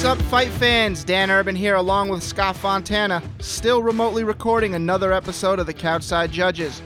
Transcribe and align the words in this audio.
What's 0.00 0.18
up, 0.18 0.28
fight 0.28 0.48
fans? 0.52 1.04
Dan 1.04 1.30
Urban 1.30 1.54
here, 1.54 1.74
along 1.74 2.08
with 2.08 2.22
Scott 2.22 2.56
Fontana, 2.56 3.22
still 3.38 3.82
remotely 3.82 4.24
recording 4.24 4.74
another 4.74 5.12
episode 5.12 5.58
of 5.58 5.66
the 5.66 5.74
Couchside 5.74 6.32
Judges. 6.32 6.80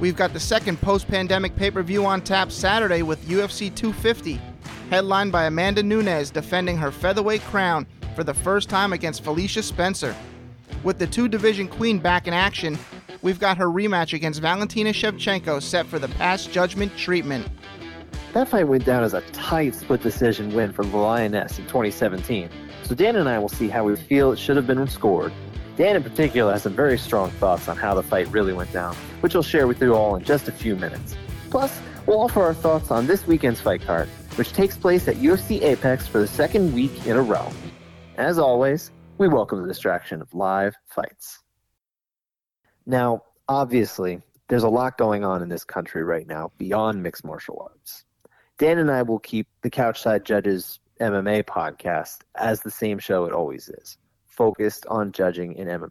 We've 0.00 0.16
got 0.16 0.32
the 0.32 0.40
second 0.40 0.80
post 0.80 1.06
pandemic 1.06 1.54
pay 1.54 1.70
per 1.70 1.84
view 1.84 2.04
on 2.04 2.22
tap 2.22 2.50
Saturday 2.50 3.02
with 3.02 3.24
UFC 3.28 3.72
250, 3.72 4.40
headlined 4.90 5.30
by 5.30 5.44
Amanda 5.44 5.80
Nunes 5.80 6.32
defending 6.32 6.76
her 6.76 6.90
featherweight 6.90 7.42
crown 7.42 7.86
for 8.16 8.24
the 8.24 8.34
first 8.34 8.68
time 8.68 8.92
against 8.92 9.22
Felicia 9.22 9.62
Spencer. 9.62 10.12
With 10.82 10.98
the 10.98 11.06
two 11.06 11.28
division 11.28 11.68
queen 11.68 12.00
back 12.00 12.26
in 12.26 12.34
action, 12.34 12.76
we've 13.22 13.38
got 13.38 13.58
her 13.58 13.66
rematch 13.66 14.12
against 14.12 14.42
Valentina 14.42 14.90
Shevchenko 14.90 15.62
set 15.62 15.86
for 15.86 16.00
the 16.00 16.08
past 16.08 16.50
judgment 16.50 16.96
treatment. 16.96 17.46
That 18.36 18.48
fight 18.48 18.68
went 18.68 18.84
down 18.84 19.02
as 19.02 19.14
a 19.14 19.22
tight 19.32 19.74
split 19.74 20.02
decision 20.02 20.54
win 20.54 20.70
for 20.70 20.84
the 20.84 20.94
Lioness 20.94 21.58
in 21.58 21.64
2017. 21.64 22.50
So 22.82 22.94
Dan 22.94 23.16
and 23.16 23.30
I 23.30 23.38
will 23.38 23.48
see 23.48 23.70
how 23.70 23.84
we 23.84 23.96
feel 23.96 24.30
it 24.30 24.38
should 24.38 24.56
have 24.56 24.66
been 24.66 24.86
scored. 24.88 25.32
Dan 25.78 25.96
in 25.96 26.02
particular 26.02 26.52
has 26.52 26.64
some 26.64 26.74
very 26.74 26.98
strong 26.98 27.30
thoughts 27.30 27.66
on 27.66 27.78
how 27.78 27.94
the 27.94 28.02
fight 28.02 28.28
really 28.28 28.52
went 28.52 28.70
down, 28.74 28.94
which 29.20 29.32
he'll 29.32 29.42
share 29.42 29.66
with 29.66 29.80
you 29.80 29.94
all 29.94 30.16
in 30.16 30.22
just 30.22 30.48
a 30.48 30.52
few 30.52 30.76
minutes. 30.76 31.16
Plus, 31.48 31.80
we'll 32.04 32.20
offer 32.20 32.42
our 32.42 32.52
thoughts 32.52 32.90
on 32.90 33.06
this 33.06 33.26
weekend's 33.26 33.62
fight 33.62 33.80
card, 33.80 34.06
which 34.34 34.52
takes 34.52 34.76
place 34.76 35.08
at 35.08 35.16
UFC 35.16 35.62
Apex 35.62 36.06
for 36.06 36.18
the 36.18 36.28
second 36.28 36.74
week 36.74 37.06
in 37.06 37.16
a 37.16 37.22
row. 37.22 37.50
As 38.18 38.38
always, 38.38 38.90
we 39.16 39.28
welcome 39.28 39.62
the 39.62 39.66
distraction 39.66 40.20
of 40.20 40.34
live 40.34 40.74
fights. 40.84 41.42
Now, 42.84 43.22
obviously, 43.48 44.20
there's 44.48 44.62
a 44.62 44.68
lot 44.68 44.98
going 44.98 45.24
on 45.24 45.40
in 45.40 45.48
this 45.48 45.64
country 45.64 46.04
right 46.04 46.26
now 46.26 46.52
beyond 46.58 47.02
mixed 47.02 47.24
martial 47.24 47.66
arts. 47.72 48.04
Dan 48.58 48.78
and 48.78 48.90
I 48.90 49.02
will 49.02 49.18
keep 49.18 49.46
the 49.60 49.68
Couchside 49.68 50.24
Judges 50.24 50.80
MMA 50.98 51.44
podcast 51.44 52.20
as 52.36 52.60
the 52.60 52.70
same 52.70 52.98
show 52.98 53.26
it 53.26 53.32
always 53.32 53.68
is, 53.68 53.98
focused 54.26 54.86
on 54.86 55.12
judging 55.12 55.52
in 55.54 55.68
MMA. 55.68 55.90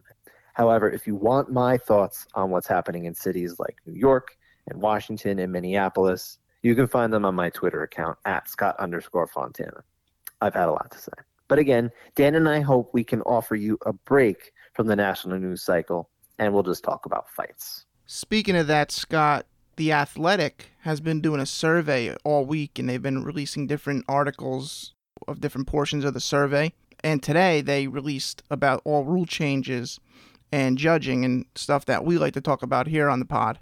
However, 0.54 0.90
if 0.90 1.06
you 1.06 1.16
want 1.16 1.52
my 1.52 1.78
thoughts 1.78 2.26
on 2.34 2.50
what's 2.50 2.68
happening 2.68 3.06
in 3.06 3.14
cities 3.14 3.60
like 3.60 3.78
New 3.86 3.94
York 3.94 4.36
and 4.68 4.82
Washington 4.82 5.38
and 5.38 5.52
Minneapolis, 5.52 6.40
you 6.64 6.74
can 6.74 6.88
find 6.88 7.14
them 7.14 7.24
on 7.24 7.36
my 7.36 7.52
Twitter 7.52 7.84
account 7.84 8.18
at 8.26 8.50
Scott 8.50 8.76
underscore 8.80 9.28
Fontana. 9.28 9.84
I've 10.42 10.56
had 10.56 10.68
a 10.68 10.72
lot 10.72 10.90
to 10.90 10.98
say. 10.98 11.12
But 11.48 11.60
again, 11.60 11.92
Dan 12.16 12.34
and 12.34 12.50
I 12.50 12.62
hope 12.62 12.90
we 12.94 13.04
can 13.04 13.22
offer 13.22 13.54
you 13.56 13.78
a 13.86 13.94
break 13.94 14.52
from 14.74 14.88
the 14.88 14.96
national 14.96 15.38
news 15.38 15.62
cycle 15.62 16.10
and 16.40 16.52
we'll 16.52 16.64
just 16.64 16.84
talk 16.84 17.06
about 17.06 17.30
fights. 17.30 17.86
Speaking 18.08 18.56
of 18.56 18.66
that, 18.68 18.92
Scott, 18.92 19.46
the 19.76 19.92
Athletic 19.92 20.68
has 20.82 21.02
been 21.02 21.22
doing 21.22 21.42
a 21.42 21.46
survey 21.46 22.16
all 22.24 22.46
week 22.46 22.80
and 22.80 22.88
they've 22.88 23.02
been 23.02 23.24
releasing 23.24 23.68
different 23.68 24.06
articles 24.08 24.94
of 25.28 25.42
different 25.42 25.68
portions 25.68 26.04
of 26.04 26.14
the 26.14 26.20
survey. 26.20 26.74
And 27.04 27.22
today 27.22 27.62
they 27.62 27.88
released 27.88 28.44
about 28.50 28.82
all 28.86 29.04
rule 29.04 29.26
changes 29.26 30.00
and 30.52 30.78
judging 30.78 31.26
and 31.26 31.46
stuff 31.56 31.86
that 31.86 32.06
we 32.06 32.18
like 32.18 32.34
to 32.34 32.42
talk 32.42 32.64
about 32.64 32.88
here 32.88 33.10
on 33.10 33.20
the 33.20 33.26
pod. 33.26 33.60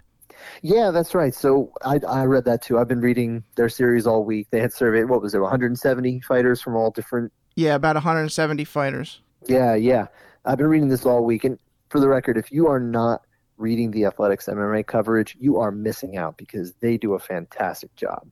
Yeah, 0.62 0.90
that's 0.90 1.14
right. 1.14 1.34
So 1.34 1.72
I, 1.84 2.00
I 2.06 2.24
read 2.24 2.44
that 2.44 2.62
too. 2.62 2.78
I've 2.78 2.88
been 2.88 3.00
reading 3.00 3.44
their 3.56 3.68
series 3.68 4.06
all 4.06 4.24
week. 4.24 4.48
They 4.50 4.60
had 4.60 4.72
surveyed, 4.72 5.08
what 5.08 5.22
was 5.22 5.34
it, 5.34 5.40
170 5.40 6.20
fighters 6.20 6.60
from 6.60 6.76
all 6.76 6.90
different. 6.90 7.32
Yeah, 7.56 7.74
about 7.74 7.96
170 7.96 8.64
fighters. 8.64 9.20
Yeah, 9.46 9.74
yeah. 9.74 10.06
I've 10.44 10.58
been 10.58 10.66
reading 10.66 10.88
this 10.88 11.06
all 11.06 11.24
week. 11.24 11.44
And 11.44 11.58
for 11.88 12.00
the 12.00 12.08
record, 12.08 12.36
if 12.36 12.50
you 12.50 12.66
are 12.66 12.80
not 12.80 13.22
reading 13.56 13.90
the 13.90 14.04
Athletics 14.04 14.46
MMA 14.46 14.86
coverage, 14.86 15.36
you 15.38 15.58
are 15.58 15.70
missing 15.70 16.16
out 16.16 16.36
because 16.36 16.72
they 16.80 16.96
do 16.96 17.14
a 17.14 17.18
fantastic 17.18 17.94
job. 17.96 18.26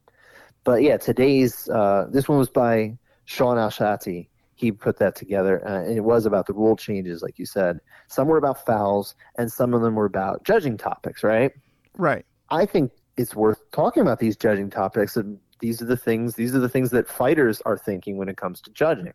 But 0.65 0.83
yeah, 0.83 0.97
today's 0.97 1.69
uh, 1.69 2.07
this 2.11 2.29
one 2.29 2.39
was 2.39 2.51
by 2.51 2.97
Shaun 3.25 3.59
Al-Shatti. 3.59 4.29
He 4.55 4.71
put 4.71 4.99
that 4.99 5.17
together, 5.17 5.67
uh, 5.67 5.83
and 5.83 5.97
it 5.97 6.05
was 6.05 6.25
about 6.25 6.47
the 6.47 6.53
rule 6.53 6.77
changes, 6.77 7.21
like 7.21 7.39
you 7.39 7.47
said. 7.47 7.81
Some 8.09 8.29
were 8.29 8.37
about 8.37 8.65
fouls, 8.65 9.17
and 9.37 9.51
some 9.51 9.75
of 9.75 9.83
them 9.83 9.97
were 9.97 10.05
about 10.05 10.45
judging 10.45 10.77
topics, 10.77 11.25
right? 11.25 11.53
Right. 11.97 12.25
I 12.51 12.67
think 12.67 12.93
it's 13.17 13.35
worth 13.35 13.59
talking 13.73 14.03
about 14.03 14.19
these 14.19 14.37
judging 14.37 14.71
topics. 14.71 15.17
And 15.17 15.39
these 15.61 15.83
are 15.83 15.87
the 15.87 15.97
things. 15.97 16.35
These 16.35 16.55
are 16.55 16.61
the 16.61 16.69
things 16.69 16.91
that 16.91 17.09
fighters 17.09 17.61
are 17.63 17.79
thinking 17.79 18.19
when 18.19 18.29
it 18.29 18.37
comes 18.37 18.61
to 18.63 18.71
judging. 18.71 19.13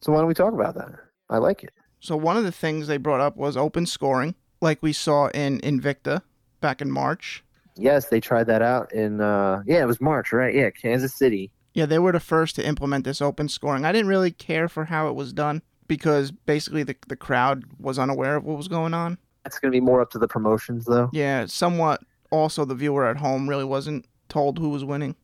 So 0.00 0.12
why 0.12 0.18
don't 0.18 0.28
we 0.28 0.34
talk 0.34 0.52
about 0.52 0.74
that? 0.74 0.90
I 1.30 1.38
like 1.38 1.64
it. 1.64 1.72
So 2.00 2.16
one 2.16 2.36
of 2.36 2.44
the 2.44 2.52
things 2.52 2.86
they 2.86 2.96
brought 2.96 3.20
up 3.20 3.36
was 3.36 3.56
open 3.56 3.86
scoring 3.86 4.34
like 4.62 4.82
we 4.82 4.92
saw 4.92 5.28
in 5.28 5.60
Invicta 5.60 6.22
back 6.60 6.80
in 6.80 6.90
March. 6.90 7.44
Yes, 7.76 8.08
they 8.08 8.20
tried 8.20 8.44
that 8.44 8.62
out 8.62 8.92
in 8.92 9.20
uh 9.20 9.62
yeah, 9.66 9.82
it 9.82 9.86
was 9.86 10.00
March, 10.00 10.32
right? 10.32 10.54
Yeah, 10.54 10.70
Kansas 10.70 11.14
City. 11.14 11.50
Yeah, 11.74 11.86
they 11.86 11.98
were 11.98 12.12
the 12.12 12.20
first 12.20 12.56
to 12.56 12.66
implement 12.66 13.04
this 13.04 13.20
open 13.20 13.48
scoring. 13.48 13.84
I 13.84 13.92
didn't 13.92 14.08
really 14.08 14.30
care 14.30 14.68
for 14.68 14.84
how 14.84 15.08
it 15.08 15.14
was 15.14 15.32
done 15.32 15.62
because 15.88 16.30
basically 16.30 16.82
the 16.82 16.96
the 17.08 17.16
crowd 17.16 17.64
was 17.78 17.98
unaware 17.98 18.36
of 18.36 18.44
what 18.44 18.56
was 18.56 18.68
going 18.68 18.94
on. 18.94 19.18
That's 19.44 19.58
going 19.58 19.72
to 19.72 19.76
be 19.76 19.80
more 19.80 20.00
up 20.00 20.10
to 20.12 20.18
the 20.18 20.28
promotions 20.28 20.84
though. 20.84 21.10
Yeah, 21.12 21.46
somewhat 21.46 22.02
also 22.30 22.64
the 22.64 22.74
viewer 22.74 23.06
at 23.06 23.16
home 23.16 23.48
really 23.48 23.64
wasn't 23.64 24.06
told 24.28 24.58
who 24.58 24.68
was 24.68 24.84
winning. 24.84 25.16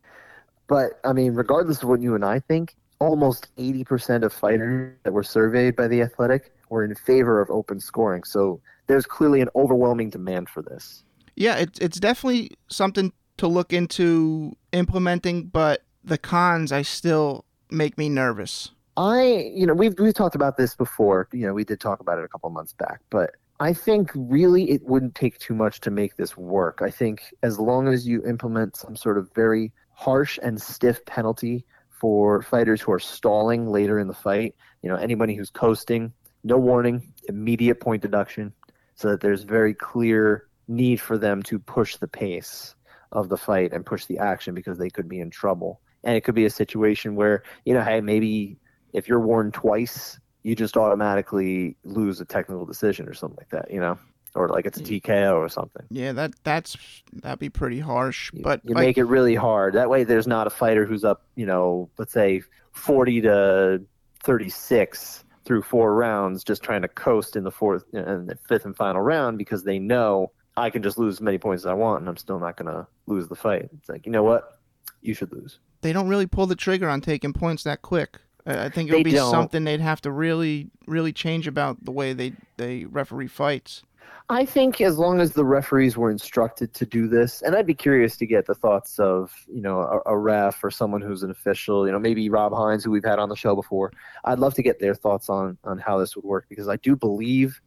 But 0.66 1.00
I 1.04 1.12
mean, 1.12 1.34
regardless 1.34 1.82
of 1.82 1.88
what 1.88 2.00
you 2.00 2.14
and 2.14 2.24
I 2.24 2.40
think, 2.40 2.74
almost 2.98 3.54
80% 3.56 4.22
of 4.22 4.32
fighters 4.32 4.94
that 5.04 5.12
were 5.12 5.22
surveyed 5.22 5.76
by 5.76 5.88
the 5.88 6.02
Athletic 6.02 6.52
were 6.68 6.84
in 6.84 6.94
favor 6.94 7.40
of 7.40 7.50
open 7.50 7.80
scoring. 7.80 8.24
So 8.24 8.60
there's 8.88 9.06
clearly 9.06 9.40
an 9.40 9.48
overwhelming 9.54 10.10
demand 10.10 10.48
for 10.48 10.62
this. 10.62 11.04
Yeah, 11.36 11.56
it's 11.56 11.78
it's 11.78 12.00
definitely 12.00 12.50
something 12.68 13.12
to 13.36 13.46
look 13.46 13.72
into 13.72 14.56
implementing, 14.72 15.44
but 15.44 15.84
the 16.02 16.18
cons 16.18 16.72
I 16.72 16.82
still 16.82 17.44
make 17.70 17.96
me 17.96 18.08
nervous. 18.08 18.70
I, 18.96 19.52
you 19.54 19.64
know, 19.64 19.74
we've 19.74 19.94
we've 19.98 20.14
talked 20.14 20.34
about 20.34 20.56
this 20.56 20.74
before. 20.74 21.28
You 21.32 21.46
know, 21.46 21.54
we 21.54 21.64
did 21.64 21.80
talk 21.80 22.00
about 22.00 22.18
it 22.18 22.24
a 22.24 22.28
couple 22.28 22.50
months 22.50 22.72
back, 22.72 23.00
but 23.10 23.30
I 23.60 23.72
think 23.72 24.10
really 24.14 24.70
it 24.70 24.82
wouldn't 24.84 25.14
take 25.14 25.38
too 25.38 25.54
much 25.54 25.80
to 25.82 25.90
make 25.90 26.16
this 26.16 26.36
work. 26.36 26.80
I 26.82 26.90
think 26.90 27.22
as 27.42 27.58
long 27.58 27.88
as 27.88 28.06
you 28.06 28.24
implement 28.24 28.76
some 28.76 28.96
sort 28.96 29.18
of 29.18 29.32
very 29.34 29.72
harsh 29.92 30.38
and 30.42 30.60
stiff 30.60 31.04
penalty 31.06 31.64
for 31.88 32.42
fighters 32.42 32.80
who 32.80 32.92
are 32.92 33.00
stalling 33.00 33.68
later 33.68 33.98
in 33.98 34.08
the 34.08 34.14
fight, 34.14 34.54
you 34.82 34.88
know, 34.88 34.96
anybody 34.96 35.34
who's 35.34 35.50
coasting, 35.50 36.12
no 36.44 36.56
warning, 36.56 37.12
immediate 37.28 37.80
point 37.80 38.02
deduction, 38.02 38.52
so 38.98 39.10
that 39.10 39.20
there's 39.20 39.44
very 39.44 39.74
clear 39.74 40.48
need 40.66 41.00
for 41.00 41.16
them 41.16 41.40
to 41.44 41.58
push 41.60 41.96
the 41.96 42.08
pace 42.08 42.74
of 43.12 43.28
the 43.28 43.36
fight 43.36 43.72
and 43.72 43.86
push 43.86 44.06
the 44.06 44.18
action 44.18 44.54
because 44.54 44.76
they 44.76 44.90
could 44.90 45.08
be 45.08 45.20
in 45.20 45.30
trouble. 45.30 45.80
And 46.02 46.16
it 46.16 46.22
could 46.22 46.34
be 46.34 46.46
a 46.46 46.50
situation 46.50 47.14
where, 47.14 47.44
you 47.64 47.74
know, 47.74 47.82
hey, 47.82 48.00
maybe 48.00 48.56
if 48.92 49.06
you're 49.08 49.20
warned 49.20 49.54
twice, 49.54 50.18
you 50.42 50.56
just 50.56 50.76
automatically 50.76 51.76
lose 51.84 52.20
a 52.20 52.24
technical 52.24 52.66
decision 52.66 53.08
or 53.08 53.14
something 53.14 53.38
like 53.38 53.50
that, 53.50 53.72
you 53.72 53.78
know? 53.78 53.98
Or 54.34 54.48
like 54.48 54.66
it's 54.66 54.78
a 54.78 54.82
mm. 54.82 55.00
TKO 55.00 55.36
or 55.36 55.48
something. 55.48 55.86
Yeah, 55.90 56.12
that 56.12 56.32
that's 56.42 56.76
that'd 57.12 57.38
be 57.38 57.50
pretty 57.50 57.78
harsh. 57.78 58.32
You, 58.34 58.42
but 58.42 58.60
you 58.64 58.74
like, 58.74 58.84
make 58.84 58.98
it 58.98 59.04
really 59.04 59.36
hard. 59.36 59.74
That 59.74 59.90
way 59.90 60.02
there's 60.02 60.26
not 60.26 60.48
a 60.48 60.50
fighter 60.50 60.84
who's 60.84 61.04
up, 61.04 61.22
you 61.36 61.46
know, 61.46 61.88
let's 61.98 62.12
say 62.12 62.42
40 62.72 63.22
to 63.22 63.82
36 64.24 65.24
through 65.48 65.62
four 65.62 65.94
rounds 65.94 66.44
just 66.44 66.62
trying 66.62 66.82
to 66.82 66.88
coast 66.88 67.34
in 67.34 67.42
the 67.42 67.50
fourth 67.50 67.82
and 67.94 68.28
the 68.28 68.36
fifth 68.48 68.66
and 68.66 68.76
final 68.76 69.00
round 69.00 69.38
because 69.38 69.64
they 69.64 69.78
know 69.78 70.30
I 70.58 70.68
can 70.68 70.82
just 70.82 70.98
lose 70.98 71.14
as 71.14 71.20
many 71.22 71.38
points 71.38 71.62
as 71.62 71.66
I 71.66 71.72
want 71.72 72.00
and 72.02 72.08
I'm 72.08 72.18
still 72.18 72.38
not 72.38 72.56
going 72.58 72.70
to 72.72 72.86
lose 73.06 73.28
the 73.28 73.34
fight. 73.34 73.70
It's 73.78 73.88
like, 73.88 74.04
you 74.04 74.12
know 74.12 74.22
what? 74.22 74.60
You 75.00 75.14
should 75.14 75.32
lose. 75.32 75.58
they 75.80 75.92
don't 75.92 76.08
really 76.08 76.26
pull 76.26 76.46
the 76.46 76.54
trigger 76.54 76.88
on 76.88 77.00
taking 77.00 77.32
points 77.32 77.62
that 77.64 77.80
quick. 77.82 78.18
I 78.46 78.66
I 78.66 78.68
think 78.68 78.90
it 78.90 78.94
would 78.94 79.04
be 79.04 79.12
don't. 79.12 79.30
something 79.30 79.64
they'd 79.64 79.80
have 79.80 80.00
to 80.02 80.10
really, 80.10 80.70
really 80.86 81.12
change 81.12 81.46
about 81.46 81.82
the 81.84 81.92
way 81.92 82.12
they 82.12 82.32
they 82.58 82.84
referee 82.84 83.28
fights. 83.28 83.82
I 84.30 84.44
think 84.44 84.80
as 84.82 84.98
long 84.98 85.20
as 85.20 85.32
the 85.32 85.44
referees 85.44 85.96
were 85.96 86.10
instructed 86.10 86.74
to 86.74 86.84
do 86.84 87.08
this, 87.08 87.40
and 87.40 87.56
I'd 87.56 87.66
be 87.66 87.74
curious 87.74 88.16
to 88.18 88.26
get 88.26 88.46
the 88.46 88.54
thoughts 88.54 88.98
of 88.98 89.32
you 89.46 89.62
know 89.62 89.80
a, 89.80 90.12
a 90.12 90.18
ref 90.18 90.62
or 90.62 90.70
someone 90.70 91.00
who's 91.00 91.22
an 91.22 91.30
official, 91.30 91.86
you 91.86 91.92
know 91.92 91.98
maybe 91.98 92.28
Rob 92.28 92.52
Hinds, 92.52 92.84
who 92.84 92.90
we've 92.90 93.04
had 93.04 93.18
on 93.18 93.30
the 93.30 93.36
show 93.36 93.54
before. 93.54 93.92
I'd 94.24 94.38
love 94.38 94.54
to 94.54 94.62
get 94.62 94.80
their 94.80 94.94
thoughts 94.94 95.30
on 95.30 95.56
on 95.64 95.78
how 95.78 95.98
this 95.98 96.14
would 96.14 96.26
work 96.26 96.46
because 96.48 96.68
I 96.68 96.76
do 96.76 96.94
believe 96.94 97.60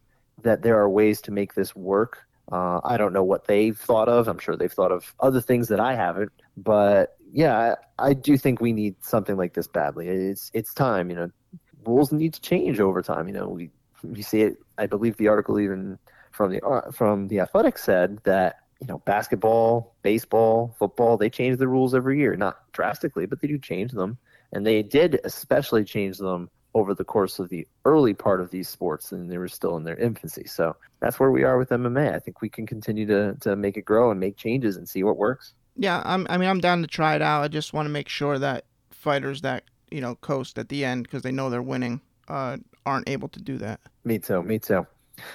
that 0.43 0.61
there 0.61 0.79
are 0.79 0.89
ways 0.89 1.21
to 1.21 1.31
make 1.31 1.55
this 1.55 1.75
work. 1.75 2.19
Uh, 2.51 2.79
I 2.83 2.97
don't 2.97 3.13
know 3.13 3.23
what 3.23 3.47
they've 3.47 3.77
thought 3.77 4.09
of. 4.09 4.27
I'm 4.27 4.39
sure 4.39 4.55
they've 4.55 4.71
thought 4.71 4.91
of 4.91 5.15
other 5.19 5.41
things 5.41 5.67
that 5.69 5.79
I 5.79 5.95
haven't, 5.95 6.31
but 6.57 7.17
yeah, 7.31 7.75
I, 7.97 8.09
I 8.09 8.13
do 8.13 8.37
think 8.37 8.61
we 8.61 8.73
need 8.73 8.95
something 9.03 9.37
like 9.37 9.53
this 9.53 9.67
badly. 9.67 10.09
It's 10.09 10.51
it's 10.53 10.73
time. 10.75 11.09
You 11.09 11.15
know, 11.15 11.31
rules 11.85 12.11
need 12.11 12.35
to 12.35 12.41
change 12.41 12.79
over 12.79 13.01
time. 13.01 13.27
You 13.27 13.33
know, 13.33 13.47
we 13.47 13.71
we 14.03 14.21
see 14.21 14.41
it. 14.41 14.57
I 14.77 14.85
believe 14.85 15.17
the 15.17 15.27
article 15.27 15.59
even 15.59 15.97
from 16.31 16.51
the 16.51 16.61
uh, 16.65 16.91
from 16.91 17.27
the 17.27 17.39
athletic 17.39 17.77
said 17.77 18.19
that 18.23 18.57
you 18.79 18.87
know 18.87 18.99
basketball, 18.99 19.95
baseball, 20.01 20.75
football 20.79 21.17
they 21.17 21.29
change 21.29 21.57
the 21.57 21.67
rules 21.67 21.93
every 21.93 22.19
year, 22.19 22.35
not 22.35 22.71
drastically, 22.71 23.25
but 23.25 23.41
they 23.41 23.47
do 23.47 23.57
change 23.57 23.91
them, 23.91 24.17
and 24.51 24.65
they 24.65 24.81
did 24.83 25.19
especially 25.23 25.83
change 25.83 26.17
them 26.17 26.49
over 26.73 26.93
the 26.93 27.03
course 27.03 27.39
of 27.39 27.49
the 27.49 27.67
early 27.83 28.13
part 28.13 28.39
of 28.39 28.49
these 28.49 28.69
sports, 28.69 29.11
and 29.11 29.29
they 29.29 29.37
were 29.37 29.47
still 29.47 29.75
in 29.77 29.83
their 29.83 29.97
infancy. 29.97 30.45
So 30.45 30.75
that's 31.01 31.19
where 31.19 31.31
we 31.31 31.43
are 31.43 31.57
with 31.57 31.69
MMA. 31.69 32.13
I 32.13 32.19
think 32.19 32.41
we 32.41 32.49
can 32.49 32.65
continue 32.65 33.05
to 33.07 33.35
to 33.41 33.55
make 33.55 33.77
it 33.77 33.85
grow 33.85 34.11
and 34.11 34.19
make 34.19 34.37
changes 34.37 34.77
and 34.77 34.87
see 34.87 35.03
what 35.03 35.17
works. 35.17 35.53
Yeah, 35.77 36.01
I'm, 36.03 36.27
I 36.29 36.37
mean, 36.37 36.49
I'm 36.49 36.59
down 36.59 36.81
to 36.81 36.87
try 36.87 37.15
it 37.15 37.21
out. 37.21 37.43
I 37.43 37.47
just 37.47 37.73
want 37.73 37.85
to 37.85 37.91
make 37.91 38.09
sure 38.09 38.37
that 38.39 38.65
fighters 38.91 39.41
that 39.41 39.63
you 39.89 40.01
know 40.01 40.15
coast 40.15 40.57
at 40.57 40.69
the 40.69 40.85
end 40.85 41.03
because 41.03 41.23
they 41.23 41.31
know 41.31 41.49
they're 41.49 41.61
winning 41.61 42.01
uh, 42.27 42.57
aren't 42.85 43.09
able 43.09 43.27
to 43.29 43.41
do 43.41 43.57
that. 43.57 43.79
Me 44.03 44.17
too. 44.17 44.41
Me 44.43 44.57
too. 44.57 44.85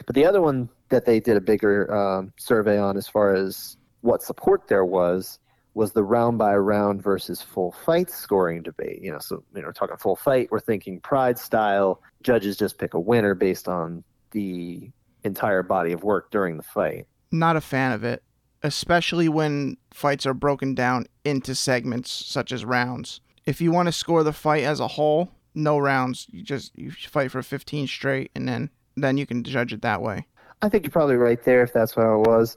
But 0.07 0.15
the 0.15 0.25
other 0.25 0.41
one 0.41 0.69
that 0.89 1.05
they 1.05 1.21
did 1.21 1.37
a 1.37 1.41
bigger 1.41 1.93
um, 1.95 2.33
survey 2.39 2.79
on, 2.79 2.97
as 2.97 3.09
far 3.09 3.35
as 3.35 3.77
what 4.03 4.23
support 4.23 4.69
there 4.69 4.85
was, 4.85 5.39
was 5.75 5.93
the 5.93 6.03
round 6.03 6.39
by 6.39 6.57
round 6.57 7.03
versus 7.03 7.43
full 7.43 7.73
fight 7.85 8.11
scoring 8.11 8.63
debate. 8.63 9.03
You 9.03 9.13
know, 9.13 9.19
so 9.19 9.43
you 9.55 9.61
know, 9.61 9.69
we're 9.69 9.73
talking 9.73 9.97
full 9.97 10.17
fight. 10.17 10.49
We're 10.51 10.61
thinking 10.61 11.01
Pride 11.01 11.39
style. 11.39 12.01
Judges 12.23 12.57
just 12.57 12.79
pick 12.79 12.95
a 12.95 13.01
winner 13.01 13.35
based 13.35 13.69
on 13.69 14.03
the 14.31 14.91
entire 15.23 15.63
body 15.63 15.93
of 15.93 16.03
work 16.03 16.31
during 16.31 16.57
the 16.57 16.63
fight. 16.63 17.07
Not 17.31 17.57
a 17.57 17.61
fan 17.61 17.93
of 17.93 18.05
it, 18.05 18.23
especially 18.63 19.29
when 19.29 19.77
fights 19.93 20.25
are 20.25 20.35
broken 20.35 20.75
down 20.75 21.07
into 21.25 21.55
segments 21.55 22.11
such 22.11 22.53
as 22.53 22.65
rounds. 22.65 23.21
If 23.45 23.61
you 23.61 23.71
want 23.71 23.87
to 23.87 23.93
score 23.93 24.23
the 24.23 24.33
fight 24.33 24.65
as 24.65 24.81
a 24.81 24.89
whole, 24.89 25.31
no 25.55 25.79
rounds. 25.79 26.27
You 26.31 26.43
just 26.43 26.77
you 26.79 26.91
fight 26.91 27.31
for 27.31 27.43
15 27.43 27.87
straight, 27.87 28.31
and 28.35 28.49
then 28.49 28.71
then 28.97 29.19
you 29.19 29.27
can 29.27 29.43
judge 29.43 29.73
it 29.73 29.83
that 29.83 30.01
way. 30.01 30.27
I 30.63 30.69
think 30.69 30.85
you're 30.85 30.91
probably 30.91 31.17
right 31.17 31.43
there 31.43 31.63
if 31.63 31.73
that's 31.73 31.95
how 31.95 32.21
it 32.21 32.27
was. 32.27 32.57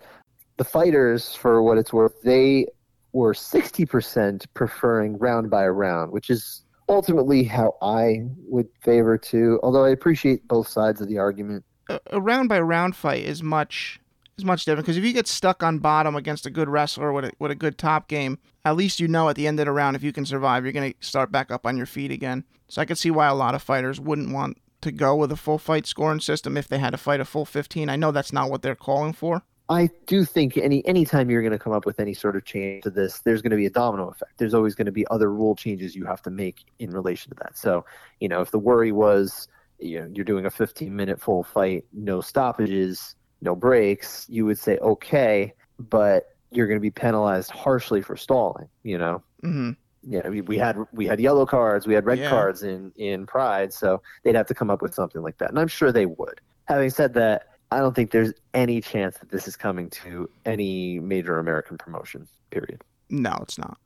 The 0.57 0.63
fighters, 0.63 1.36
for 1.36 1.62
what 1.62 1.78
it's 1.78 1.94
worth, 1.94 2.22
they 2.22 2.68
were 3.13 3.34
60% 3.34 4.46
preferring 4.54 5.18
round 5.18 5.50
by 5.50 5.68
round, 5.68 6.12
which 6.12 6.30
is 6.30 6.63
ultimately 6.88 7.44
how 7.44 7.75
I 7.81 8.24
would 8.48 8.68
favor 8.81 9.18
too. 9.18 9.60
Although 9.63 9.86
I 9.86 9.90
appreciate 9.90 10.48
both 10.48 10.68
sides 10.68 11.01
of 11.01 11.07
the 11.07 11.18
argument. 11.18 11.63
A, 11.90 12.00
a 12.12 12.22
round 12.22 12.50
by 12.50 12.60
round 12.60 12.96
fight 12.96 13.24
is 13.24 13.42
much 13.42 14.00
is 14.38 14.45
much 14.45 14.63
different 14.63 14.86
because 14.86 14.98
if 14.98 15.04
you 15.04 15.13
get 15.13 15.28
stuck 15.28 15.63
on 15.63 15.80
bottom 15.80 16.16
against 16.16 16.45
a 16.45 16.50
good 16.50 16.69
wrestler 16.69 17.12
with 17.12 17.25
a, 17.25 17.31
with 17.40 17.52
a 17.52 17.56
good 17.56 17.78
top 17.78 18.07
game, 18.07 18.40
at 18.63 18.75
least 18.75 19.00
you 19.00 19.07
know 19.07 19.30
at 19.30 19.36
the 19.36 19.48
end 19.48 19.60
of 19.60 19.66
the 19.66 19.72
round 19.72 19.95
if 19.95 20.04
you 20.04 20.13
can 20.13 20.25
survive, 20.25 20.63
you're 20.63 20.72
going 20.72 20.94
to 20.94 21.06
start 21.06 21.31
back 21.31 21.52
up 21.52 21.66
on 21.66 21.78
your 21.78 21.86
feet 21.86 22.12
again. 22.12 22.44
So 22.69 22.81
I 22.81 22.86
could 22.86 22.98
see 22.98 23.12
why 23.12 23.28
a 23.28 23.36
lot 23.36 23.56
of 23.56 23.62
fighters 23.62 24.00
wouldn't 24.00 24.31
want 24.31 24.57
to 24.81 24.92
go 24.92 25.16
with 25.16 25.31
a 25.31 25.36
full 25.36 25.58
fight 25.58 25.86
scoring 25.86 26.20
system 26.20 26.58
if 26.58 26.68
they 26.68 26.80
had 26.80 26.92
to 26.92 26.98
fight 26.98 27.20
a 27.20 27.26
full 27.26 27.46
15. 27.46 27.90
I 27.90 27.96
know 27.96 28.12
that's 28.12 28.34
not 28.34 28.50
what 28.50 28.62
they're 28.62 28.76
calling 28.76 29.14
for. 29.14 29.44
I 29.70 29.92
do 30.08 30.26
think 30.26 30.58
any 30.58 30.86
anytime 30.88 31.30
you're 31.30 31.44
going 31.44 31.52
to 31.52 31.60
come 31.60 31.74
up 31.74 31.86
with 31.86 32.00
any 32.00 32.16
sort 32.16 32.36
of 32.36 32.44
change 32.44 32.84
to 32.84 32.90
this, 32.90 33.20
there's 33.20 33.44
going 33.44 33.52
to 33.52 33.58
be 33.58 33.68
a 33.68 33.70
domino 33.70 34.10
effect. 34.10 34.34
There's 34.38 34.56
always 34.56 34.74
going 34.74 34.88
to 34.88 34.92
be 34.92 35.06
other 35.12 35.31
rule 35.31 35.56
changes 35.56 35.96
you 35.96 36.06
have 36.06 36.24
to 36.24 36.31
make 36.31 36.66
in 36.80 36.90
relation 36.90 37.30
to 37.31 37.36
that. 37.44 37.56
So, 37.56 37.86
you 38.20 38.28
know, 38.28 38.42
if 38.42 38.50
the 38.50 38.58
worry 38.58 38.92
was, 38.92 39.48
you 39.78 40.02
know, 40.02 40.10
you're 40.12 40.26
doing 40.26 40.48
a 40.48 40.50
15 40.50 40.96
minute 40.96 41.22
full 41.22 41.44
fight, 41.44 41.86
no 41.94 42.20
stoppages, 42.20 43.16
no 43.42 43.56
breaks, 43.56 44.26
you 44.28 44.46
would 44.48 44.58
say 44.58 44.80
okay, 44.80 45.54
but 45.78 46.36
you're 46.52 46.68
going 46.68 46.80
to 46.80 46.81
be 46.81 46.90
penalized 46.90 47.52
harshly 47.52 48.02
for 48.02 48.18
stalling. 48.18 48.70
You 48.81 48.98
know. 48.98 49.24
Mm-hmm. 49.44 49.72
Yeah, 50.10 50.28
we, 50.28 50.42
we 50.42 50.58
had 50.58 50.76
we 50.92 51.06
had 51.06 51.20
yellow 51.20 51.46
cards, 51.46 51.86
we 51.86 51.94
had 51.94 52.04
red 52.06 52.18
Yeah. 52.18 52.30
cards 52.32 52.64
in 52.64 52.92
in 52.96 53.28
Pride, 53.28 53.72
so 53.72 54.02
they'd 54.24 54.34
have 54.36 54.48
to 54.48 54.56
come 54.56 54.72
up 54.72 54.82
with 54.82 54.94
something 54.96 55.22
like 55.22 55.38
that, 55.38 55.50
and 55.52 55.60
I'm 55.60 55.68
sure 55.68 55.92
they 55.92 56.08
would. 56.08 56.42
Having 56.66 56.90
said 56.90 57.14
that, 57.14 57.48
I 57.72 57.78
don't 57.78 57.96
think 57.96 58.10
there's 58.10 58.34
any 58.56 58.82
chance 58.82 59.18
that 59.20 59.30
this 59.30 59.48
is 59.48 59.56
coming 59.56 59.88
to 59.92 60.28
any 60.46 61.00
major 61.00 61.38
American 61.38 61.78
promotion. 61.78 62.28
Period. 62.50 62.82
No, 63.12 63.38
it's 63.44 63.60
not. 63.60 63.78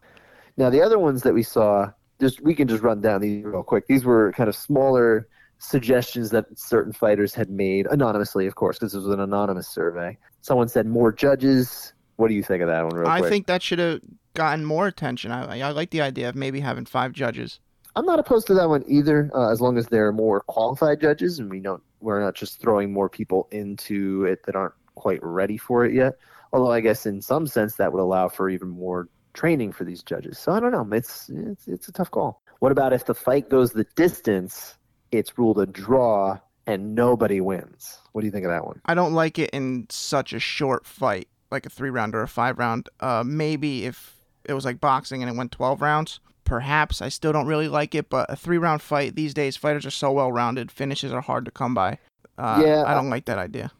Now 0.55 0.69
the 0.69 0.81
other 0.81 0.97
ones 0.97 1.23
that 1.23 1.33
we 1.33 1.43
saw, 1.43 1.91
just 2.21 2.39
we 2.41 2.55
can 2.55 2.69
just 2.69 2.83
run 2.83 3.01
down 3.01 3.19
these 3.19 3.43
real 3.43 3.61
quick. 3.63 3.87
These 3.87 4.05
were 4.05 4.31
kind 4.31 4.47
of 4.47 4.55
smaller 4.55 5.27
suggestions 5.59 6.29
that 6.29 6.45
certain 6.57 6.93
fighters 6.93 7.33
had 7.33 7.49
made 7.49 7.85
anonymously, 7.87 8.47
of 8.47 8.55
course, 8.55 8.77
because 8.79 8.93
this 8.93 9.03
was 9.03 9.13
an 9.13 9.19
anonymous 9.19 9.67
survey. 9.67 10.17
Someone 10.41 10.67
said 10.69 10.87
more 10.87 11.11
judges. 11.11 11.93
What 12.17 12.27
do 12.27 12.33
you 12.33 12.43
think 12.43 12.61
of 12.61 12.67
that 12.69 12.83
one, 12.83 12.95
real 12.95 13.07
I 13.09 13.19
quick? 13.19 13.29
think 13.31 13.47
that 13.47 13.61
should 13.61 13.79
have 13.79 13.99
gotten 14.33 14.65
more 14.65 14.87
attention. 14.87 15.31
I, 15.31 15.59
I 15.59 15.71
like 15.71 15.91
the 15.91 16.01
idea 16.01 16.29
of 16.29 16.35
maybe 16.35 16.59
having 16.59 16.85
five 16.85 17.13
judges. 17.13 17.59
I'm 17.95 18.05
not 18.05 18.19
opposed 18.19 18.47
to 18.47 18.53
that 18.55 18.69
one 18.69 18.83
either, 18.87 19.29
uh, 19.35 19.51
as 19.51 19.61
long 19.61 19.77
as 19.77 19.87
there 19.87 20.07
are 20.07 20.13
more 20.13 20.41
qualified 20.41 20.99
judges 20.99 21.39
and 21.39 21.49
we 21.49 21.59
don't 21.59 21.83
we're 22.01 22.19
not 22.19 22.35
just 22.35 22.59
throwing 22.59 22.91
more 22.91 23.07
people 23.07 23.47
into 23.51 24.25
it 24.25 24.45
that 24.45 24.55
aren't 24.55 24.73
quite 24.95 25.19
ready 25.23 25.57
for 25.57 25.85
it 25.85 25.93
yet. 25.93 26.17
Although 26.51 26.71
I 26.71 26.81
guess 26.81 27.05
in 27.05 27.21
some 27.21 27.47
sense 27.47 27.75
that 27.75 27.93
would 27.93 28.01
allow 28.01 28.27
for 28.27 28.49
even 28.49 28.67
more 28.67 29.07
training 29.33 29.71
for 29.71 29.83
these 29.83 30.03
judges. 30.03 30.37
So 30.37 30.51
I 30.51 30.59
don't 30.59 30.71
know. 30.71 30.87
It's 30.95 31.29
it's 31.29 31.67
it's 31.67 31.87
a 31.87 31.91
tough 31.91 32.11
call. 32.11 32.41
What 32.59 32.71
about 32.71 32.93
if 32.93 33.05
the 33.05 33.15
fight 33.15 33.49
goes 33.49 33.71
the 33.71 33.85
distance? 33.95 34.75
It's 35.11 35.37
ruled 35.37 35.59
a 35.59 35.65
draw 35.65 36.39
and 36.65 36.95
nobody 36.95 37.41
wins. 37.41 37.99
What 38.11 38.21
do 38.21 38.27
you 38.27 38.31
think 38.31 38.45
of 38.45 38.51
that 38.51 38.65
one? 38.65 38.81
I 38.85 38.95
don't 38.95 39.13
like 39.13 39.37
it 39.37 39.49
in 39.51 39.87
such 39.89 40.33
a 40.33 40.39
short 40.39 40.85
fight, 40.85 41.27
like 41.51 41.65
a 41.65 41.69
three 41.69 41.89
round 41.89 42.15
or 42.15 42.21
a 42.21 42.27
five 42.27 42.57
round. 42.57 42.89
Uh, 42.99 43.23
maybe 43.25 43.85
if 43.85 44.15
it 44.45 44.53
was 44.53 44.65
like 44.65 44.79
boxing 44.79 45.21
and 45.21 45.31
it 45.31 45.35
went 45.35 45.51
12 45.51 45.81
rounds, 45.81 46.19
perhaps. 46.43 47.01
I 47.01 47.09
still 47.09 47.31
don't 47.31 47.47
really 47.47 47.67
like 47.67 47.95
it, 47.95 48.09
but 48.09 48.29
a 48.29 48.35
three 48.35 48.57
round 48.57 48.81
fight 48.81 49.15
these 49.15 49.33
days, 49.33 49.57
fighters 49.57 49.85
are 49.85 49.91
so 49.91 50.11
well 50.11 50.31
rounded, 50.31 50.71
finishes 50.71 51.11
are 51.11 51.21
hard 51.21 51.45
to 51.45 51.51
come 51.51 51.73
by. 51.73 51.99
Uh, 52.37 52.61
Yeah, 52.65 52.83
I 52.85 52.93
don't 52.93 53.09
like 53.09 53.25
that 53.25 53.37
idea. 53.37 53.71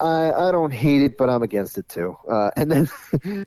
I, 0.00 0.32
I 0.32 0.50
don't 0.50 0.72
hate 0.72 1.02
it, 1.02 1.18
but 1.18 1.28
I'm 1.28 1.42
against 1.42 1.78
it 1.78 1.88
too. 1.88 2.16
Uh, 2.30 2.50
and 2.56 2.70
then 2.70 2.88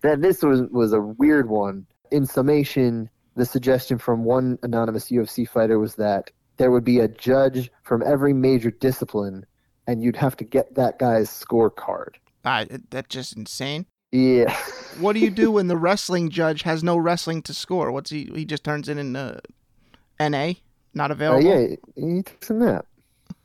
then 0.01 0.21
this 0.21 0.43
was 0.43 0.61
was 0.71 0.93
a 0.93 1.01
weird 1.01 1.49
one. 1.49 1.85
In 2.11 2.25
summation, 2.25 3.09
the 3.35 3.45
suggestion 3.45 3.97
from 3.97 4.23
one 4.23 4.59
anonymous 4.61 5.09
UFC 5.09 5.47
fighter 5.49 5.79
was 5.79 5.95
that 5.95 6.29
there 6.57 6.69
would 6.69 6.83
be 6.83 6.99
a 6.99 7.07
judge 7.07 7.71
from 7.81 8.03
every 8.03 8.33
major 8.33 8.69
discipline, 8.69 9.45
and 9.87 10.03
you'd 10.03 10.15
have 10.15 10.37
to 10.37 10.43
get 10.43 10.75
that 10.75 10.99
guy's 10.99 11.29
scorecard. 11.29 12.15
Uh, 12.45 12.65
that's 12.89 13.07
just 13.07 13.35
insane. 13.35 13.85
Yeah. 14.13 14.55
What 14.99 15.13
do 15.13 15.19
you 15.19 15.31
do 15.31 15.51
when 15.57 15.67
the 15.67 15.75
wrestling 15.77 16.29
judge 16.29 16.61
has 16.61 16.83
no 16.83 16.95
wrestling 16.97 17.41
to 17.43 17.53
score? 17.53 17.91
What's 17.91 18.11
he? 18.11 18.25
He 18.33 18.45
just 18.45 18.63
turns 18.63 18.87
it 18.87 18.97
in 18.99 19.15
uh, 19.15 19.39
NA, 20.19 20.53
not 20.93 21.09
Uh, 21.09 21.15
available. 21.15 21.43
yeah, 21.43 21.75
he 21.95 22.21
takes 22.21 22.49
a 22.49 22.53
nap. 22.53 22.85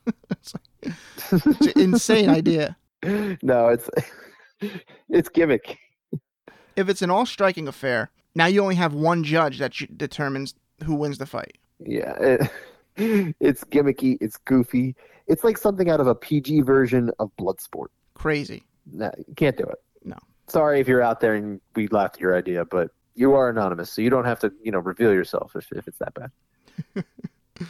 It's 0.30 0.54
an 1.32 1.80
insane 1.80 2.28
idea. 2.30 2.76
No, 3.42 3.68
it's 3.68 3.88
it's 5.08 5.28
gimmick. 5.28 5.78
If 6.76 6.88
it's 6.88 7.00
an 7.02 7.10
all 7.10 7.26
striking 7.26 7.68
affair, 7.68 8.10
now 8.34 8.46
you 8.46 8.60
only 8.60 8.74
have 8.74 8.92
one 8.92 9.22
judge 9.22 9.58
that 9.60 9.72
determines 9.96 10.54
who 10.84 10.94
wins 10.96 11.18
the 11.18 11.26
fight. 11.26 11.58
Yeah, 11.78 12.14
it, 12.20 13.34
it's 13.40 13.62
gimmicky. 13.64 14.18
It's 14.20 14.36
goofy. 14.36 14.96
It's 15.28 15.44
like 15.44 15.58
something 15.58 15.88
out 15.88 16.00
of 16.00 16.08
a 16.08 16.14
PG 16.14 16.62
version 16.62 17.10
of 17.20 17.30
Bloodsport. 17.38 17.88
Crazy. 18.14 18.64
No, 18.90 19.10
you 19.28 19.34
can't 19.37 19.56
do 19.56 19.64
it. 19.64 19.78
Sorry 20.49 20.81
if 20.81 20.88
you're 20.88 21.02
out 21.02 21.21
there 21.21 21.35
and 21.35 21.61
we 21.75 21.88
laughed 21.88 22.17
at 22.17 22.21
your 22.21 22.37
idea, 22.37 22.64
but 22.64 22.90
you 23.14 23.35
are 23.35 23.49
anonymous, 23.49 23.93
so 23.93 24.00
you 24.00 24.11
don't 24.11 24.25
have 24.25 24.40
to, 24.40 24.52
you 24.62 24.73
know, 24.73 24.78
reveal 24.78 25.12
yourself 25.12 25.55
if, 25.57 25.71
if 25.73 25.88
it's 25.88 25.99
that 25.99 26.14
bad. 26.14 27.05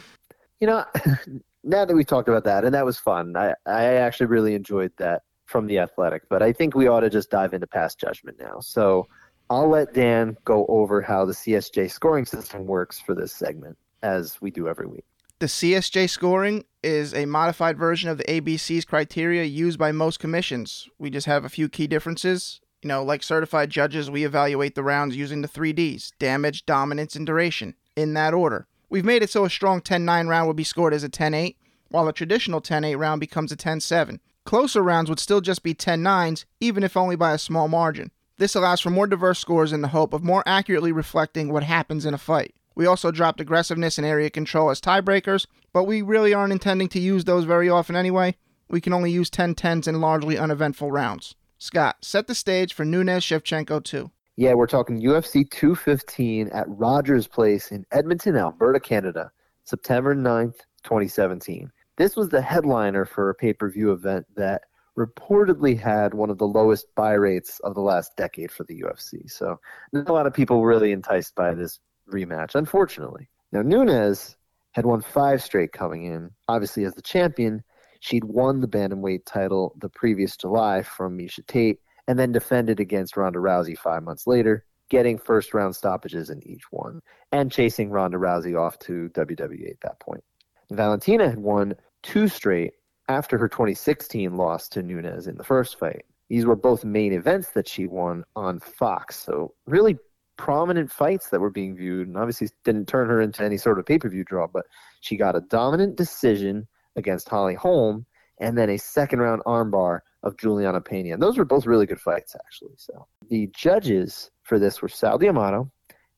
you 0.59 0.67
know, 0.67 0.85
now 1.63 1.85
that 1.85 1.93
we've 1.93 2.07
talked 2.07 2.29
about 2.29 2.43
that, 2.45 2.63
and 2.63 2.73
that 2.73 2.85
was 2.85 2.97
fun, 2.97 3.35
I, 3.35 3.53
I 3.65 3.85
actually 3.95 4.27
really 4.27 4.53
enjoyed 4.53 4.91
that 4.97 5.23
from 5.45 5.65
the 5.65 5.79
athletic, 5.79 6.29
but 6.29 6.43
I 6.43 6.53
think 6.53 6.75
we 6.75 6.87
ought 6.87 6.99
to 6.99 7.09
just 7.09 7.31
dive 7.31 7.53
into 7.53 7.65
past 7.65 7.99
judgment 7.99 8.37
now. 8.39 8.59
So 8.59 9.07
I'll 9.49 9.67
let 9.67 9.93
Dan 9.93 10.37
go 10.45 10.65
over 10.67 11.01
how 11.01 11.25
the 11.25 11.33
CSJ 11.33 11.89
scoring 11.89 12.25
system 12.25 12.67
works 12.67 12.99
for 12.99 13.15
this 13.15 13.33
segment, 13.33 13.77
as 14.03 14.39
we 14.41 14.51
do 14.51 14.67
every 14.67 14.85
week. 14.85 15.05
The 15.39 15.47
CSJ 15.47 16.09
scoring 16.09 16.65
is 16.83 17.13
a 17.13 17.25
modified 17.25 17.77
version 17.77 18.09
of 18.09 18.17
the 18.17 18.25
ABC's 18.25 18.85
criteria 18.85 19.43
used 19.45 19.79
by 19.79 19.91
most 19.91 20.19
commissions. 20.19 20.87
We 20.99 21.09
just 21.09 21.25
have 21.27 21.45
a 21.45 21.49
few 21.49 21.67
key 21.67 21.87
differences. 21.87 22.61
You 22.81 22.87
know, 22.87 23.03
like 23.03 23.23
certified 23.23 23.69
judges, 23.69 24.09
we 24.09 24.23
evaluate 24.23 24.75
the 24.75 24.83
rounds 24.83 25.17
using 25.17 25.41
the 25.41 25.49
3Ds 25.49 26.13
damage, 26.17 26.65
dominance, 26.65 27.15
and 27.15 27.25
duration 27.25 27.75
in 27.97 28.13
that 28.13 28.33
order. 28.33 28.67
We've 28.89 29.03
made 29.03 29.21
it 29.21 29.29
so 29.29 29.43
a 29.43 29.49
strong 29.49 29.81
10 29.81 30.05
9 30.05 30.27
round 30.27 30.47
would 30.47 30.55
be 30.55 30.63
scored 30.63 30.93
as 30.93 31.03
a 31.03 31.09
10 31.09 31.33
8, 31.33 31.57
while 31.89 32.07
a 32.07 32.13
traditional 32.13 32.61
10 32.61 32.85
8 32.85 32.95
round 32.95 33.19
becomes 33.19 33.51
a 33.51 33.57
10 33.57 33.81
7. 33.81 34.21
Closer 34.45 34.81
rounds 34.81 35.09
would 35.09 35.19
still 35.19 35.41
just 35.41 35.61
be 35.61 35.73
10 35.73 36.01
9s, 36.01 36.45
even 36.61 36.83
if 36.83 36.95
only 36.95 37.17
by 37.17 37.33
a 37.33 37.37
small 37.37 37.67
margin. 37.67 38.11
This 38.37 38.55
allows 38.55 38.79
for 38.79 38.89
more 38.89 39.07
diverse 39.07 39.39
scores 39.39 39.73
in 39.73 39.81
the 39.81 39.89
hope 39.89 40.13
of 40.13 40.23
more 40.23 40.43
accurately 40.45 40.93
reflecting 40.93 41.51
what 41.51 41.63
happens 41.63 42.05
in 42.05 42.13
a 42.13 42.17
fight. 42.17 42.55
We 42.75 42.85
also 42.85 43.11
dropped 43.11 43.41
aggressiveness 43.41 43.97
and 43.97 44.07
area 44.07 44.29
control 44.29 44.69
as 44.69 44.79
tiebreakers, 44.79 45.45
but 45.73 45.83
we 45.83 46.01
really 46.01 46.33
aren't 46.33 46.53
intending 46.53 46.87
to 46.89 46.99
use 46.99 47.25
those 47.25 47.43
very 47.43 47.69
often 47.69 47.97
anyway. 47.97 48.37
We 48.69 48.79
can 48.79 48.93
only 48.93 49.11
use 49.11 49.29
10 49.29 49.55
10s 49.55 49.85
in 49.85 49.99
largely 49.99 50.37
uneventful 50.37 50.89
rounds. 50.89 51.35
Scott, 51.61 51.97
set 52.01 52.27
the 52.27 52.35
stage 52.35 52.73
for 52.73 52.85
Nunes 52.85 53.21
Shevchenko 53.21 53.83
2. 53.83 54.09
Yeah, 54.37 54.53
we're 54.53 54.65
talking 54.65 55.01
UFC 55.01 55.49
215 55.51 56.47
at 56.53 56.65
Rogers 56.69 57.27
Place 57.27 57.69
in 57.73 57.85
Edmonton, 57.91 58.37
Alberta, 58.37 58.79
Canada, 58.79 59.29
September 59.65 60.15
9th, 60.15 60.55
2017. 60.83 61.69
This 61.97 62.15
was 62.15 62.29
the 62.29 62.41
headliner 62.41 63.03
for 63.03 63.29
a 63.29 63.35
pay 63.35 63.51
per 63.51 63.69
view 63.69 63.91
event 63.91 64.25
that 64.37 64.61
reportedly 64.97 65.77
had 65.77 66.13
one 66.13 66.29
of 66.29 66.37
the 66.37 66.47
lowest 66.47 66.87
buy 66.95 67.11
rates 67.11 67.59
of 67.65 67.75
the 67.75 67.81
last 67.81 68.15
decade 68.15 68.51
for 68.51 68.63
the 68.63 68.81
UFC. 68.81 69.29
So, 69.29 69.59
not 69.91 70.07
a 70.07 70.13
lot 70.13 70.27
of 70.27 70.33
people 70.33 70.65
really 70.65 70.93
enticed 70.93 71.35
by 71.35 71.53
this 71.53 71.81
rematch, 72.09 72.55
unfortunately. 72.55 73.27
Now, 73.51 73.63
Nunes 73.63 74.37
had 74.71 74.85
won 74.85 75.01
five 75.01 75.43
straight 75.43 75.73
coming 75.73 76.05
in. 76.05 76.31
Obviously, 76.47 76.85
as 76.85 76.93
the 76.93 77.01
champion, 77.01 77.63
she'd 77.99 78.23
won 78.23 78.61
the 78.61 78.67
bantamweight 78.67 79.25
title 79.25 79.75
the 79.79 79.89
previous 79.89 80.37
July 80.37 80.81
from 80.83 81.17
Miesha 81.17 81.45
Tate 81.47 81.79
and 82.07 82.17
then 82.17 82.31
defended 82.31 82.79
against 82.79 83.15
Ronda 83.15 83.39
Rousey 83.39 83.77
five 83.77 84.03
months 84.03 84.25
later, 84.25 84.65
getting 84.89 85.17
first 85.17 85.53
round 85.53 85.75
stoppages 85.75 86.29
in 86.29 86.41
each 86.47 86.63
one, 86.71 87.01
and 87.31 87.51
chasing 87.51 87.91
Ronda 87.91 88.17
Rousey 88.17 88.59
off 88.59 88.79
to 88.79 89.09
WWE 89.13 89.69
at 89.69 89.81
that 89.81 89.99
point. 89.99 90.23
Valentina 90.71 91.29
had 91.29 91.39
won 91.39 91.75
two 92.01 92.27
straight 92.27 92.73
after 93.07 93.37
her 93.37 93.47
2016 93.47 94.35
loss 94.35 94.69
to 94.69 94.81
Nunes 94.81 95.27
in 95.27 95.35
the 95.37 95.43
first 95.43 95.77
fight. 95.77 96.05
These 96.29 96.45
were 96.45 96.55
both 96.55 96.85
main 96.85 97.13
events 97.13 97.49
that 97.51 97.67
she 97.67 97.87
won 97.87 98.23
on 98.35 98.59
Fox. 98.59 99.17
So 99.17 99.53
really 99.65 99.97
prominent 100.37 100.91
fights 100.91 101.29
that 101.29 101.41
were 101.41 101.49
being 101.49 101.75
viewed, 101.75 102.07
and 102.07 102.17
obviously 102.17 102.49
didn't 102.63 102.87
turn 102.87 103.09
her 103.09 103.21
into 103.21 103.43
any 103.43 103.57
sort 103.57 103.77
of 103.77 103.85
pay 103.85 103.99
per 103.99 104.09
view 104.09 104.23
draw. 104.23 104.47
But 104.47 104.65
she 105.01 105.17
got 105.17 105.35
a 105.35 105.41
dominant 105.41 105.95
decision 105.95 106.67
against 106.99 107.27
Holly 107.27 107.55
Holm, 107.55 108.05
and 108.39 108.57
then 108.57 108.69
a 108.69 108.77
second 108.77 109.19
round 109.19 109.41
armbar 109.45 110.01
of 110.23 110.37
Julianna 110.37 110.81
Peña. 110.81 111.13
And 111.13 111.23
those 111.23 111.37
were 111.37 111.45
both 111.45 111.65
really 111.65 111.85
good 111.85 111.99
fights, 111.99 112.35
actually. 112.35 112.75
So 112.77 113.07
the 113.29 113.47
judges 113.55 114.29
for 114.43 114.59
this 114.59 114.81
were 114.81 114.89
Sal 114.89 115.17
D'Amato, 115.17 115.71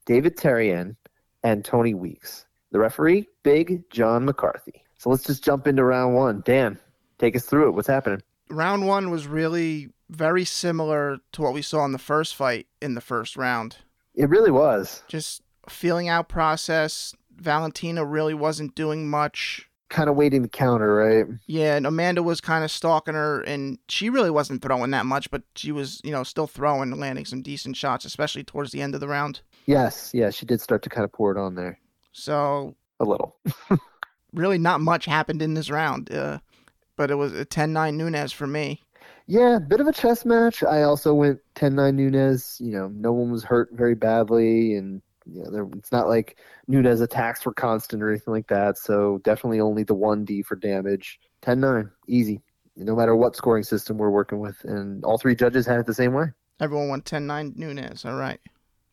David 0.05 0.35
Therien, 0.35 0.95
and 1.43 1.63
Tony 1.63 1.93
Weeks. 1.93 2.45
The 2.71 2.79
referee, 2.79 3.27
Big 3.43 3.89
John 3.89 4.25
McCarthy. 4.25 4.83
So 4.97 5.09
let's 5.09 5.23
just 5.23 5.43
jump 5.43 5.67
into 5.67 5.83
round 5.83 6.15
one. 6.15 6.41
Dan, 6.45 6.79
take 7.17 7.35
us 7.35 7.45
through 7.45 7.69
it. 7.69 7.71
What's 7.71 7.87
happening? 7.87 8.21
Round 8.49 8.85
one 8.87 9.09
was 9.09 9.27
really 9.27 9.89
very 10.09 10.45
similar 10.45 11.17
to 11.31 11.41
what 11.41 11.53
we 11.53 11.61
saw 11.61 11.85
in 11.85 11.91
the 11.91 11.97
first 11.97 12.35
fight 12.35 12.67
in 12.81 12.95
the 12.95 13.01
first 13.01 13.37
round. 13.37 13.77
It 14.13 14.29
really 14.29 14.51
was. 14.51 15.03
Just 15.07 15.41
feeling 15.69 16.09
out 16.09 16.29
process. 16.29 17.15
Valentina 17.35 18.05
really 18.05 18.33
wasn't 18.33 18.75
doing 18.75 19.09
much. 19.09 19.69
Kind 19.91 20.09
of 20.09 20.15
waiting 20.15 20.41
to 20.41 20.47
counter, 20.47 20.95
right? 20.95 21.25
Yeah, 21.47 21.75
and 21.75 21.85
Amanda 21.85 22.23
was 22.23 22.39
kind 22.39 22.63
of 22.63 22.71
stalking 22.71 23.13
her, 23.13 23.41
and 23.41 23.77
she 23.89 24.09
really 24.09 24.31
wasn't 24.31 24.61
throwing 24.61 24.91
that 24.91 25.05
much, 25.05 25.29
but 25.29 25.43
she 25.55 25.73
was, 25.73 25.99
you 26.03 26.11
know, 26.11 26.23
still 26.23 26.47
throwing, 26.47 26.91
landing 26.91 27.25
some 27.25 27.41
decent 27.41 27.75
shots, 27.75 28.05
especially 28.05 28.45
towards 28.45 28.71
the 28.71 28.81
end 28.81 28.95
of 28.95 29.01
the 29.01 29.07
round. 29.07 29.41
Yes, 29.65 30.11
yeah, 30.13 30.29
she 30.29 30.45
did 30.45 30.61
start 30.61 30.81
to 30.83 30.89
kind 30.89 31.03
of 31.03 31.11
pour 31.11 31.31
it 31.31 31.37
on 31.37 31.55
there. 31.55 31.77
So 32.13 32.75
a 33.01 33.05
little. 33.05 33.35
really, 34.33 34.57
not 34.57 34.79
much 34.79 35.05
happened 35.05 35.41
in 35.41 35.55
this 35.55 35.69
round, 35.69 36.11
uh, 36.11 36.39
but 36.95 37.11
it 37.11 37.15
was 37.15 37.33
a 37.33 37.45
10-9 37.45 37.95
Nunes 37.95 38.31
for 38.31 38.47
me. 38.47 38.81
Yeah, 39.27 39.59
bit 39.59 39.81
of 39.81 39.87
a 39.87 39.93
chess 39.93 40.25
match. 40.25 40.63
I 40.63 40.83
also 40.83 41.13
went 41.13 41.39
10-9 41.55 41.95
Nunes. 41.95 42.57
You 42.59 42.71
know, 42.71 42.87
no 42.87 43.11
one 43.11 43.29
was 43.29 43.43
hurt 43.43 43.69
very 43.73 43.95
badly, 43.95 44.75
and 44.75 45.01
you 45.33 45.49
know, 45.49 45.71
it's 45.77 45.91
not 45.91 46.07
like 46.07 46.37
Nunes 46.67 47.01
attacks 47.01 47.45
were 47.45 47.53
constant 47.53 48.03
or 48.03 48.09
anything 48.09 48.33
like 48.33 48.47
that. 48.47 48.77
So 48.77 49.19
definitely 49.23 49.59
only 49.59 49.83
the 49.83 49.93
one 49.93 50.25
D 50.25 50.41
for 50.41 50.55
damage. 50.55 51.19
10-9, 51.43 51.89
easy. 52.07 52.41
No 52.75 52.95
matter 52.95 53.15
what 53.15 53.35
scoring 53.35 53.63
system 53.63 53.97
we're 53.97 54.09
working 54.09 54.39
with, 54.39 54.63
and 54.63 55.03
all 55.03 55.17
three 55.17 55.35
judges 55.35 55.65
had 55.65 55.79
it 55.79 55.85
the 55.85 55.93
same 55.93 56.13
way. 56.13 56.27
Everyone 56.59 56.89
went 56.89 57.05
10-9 57.05 57.55
Nunes. 57.55 58.05
All 58.05 58.15
right. 58.15 58.39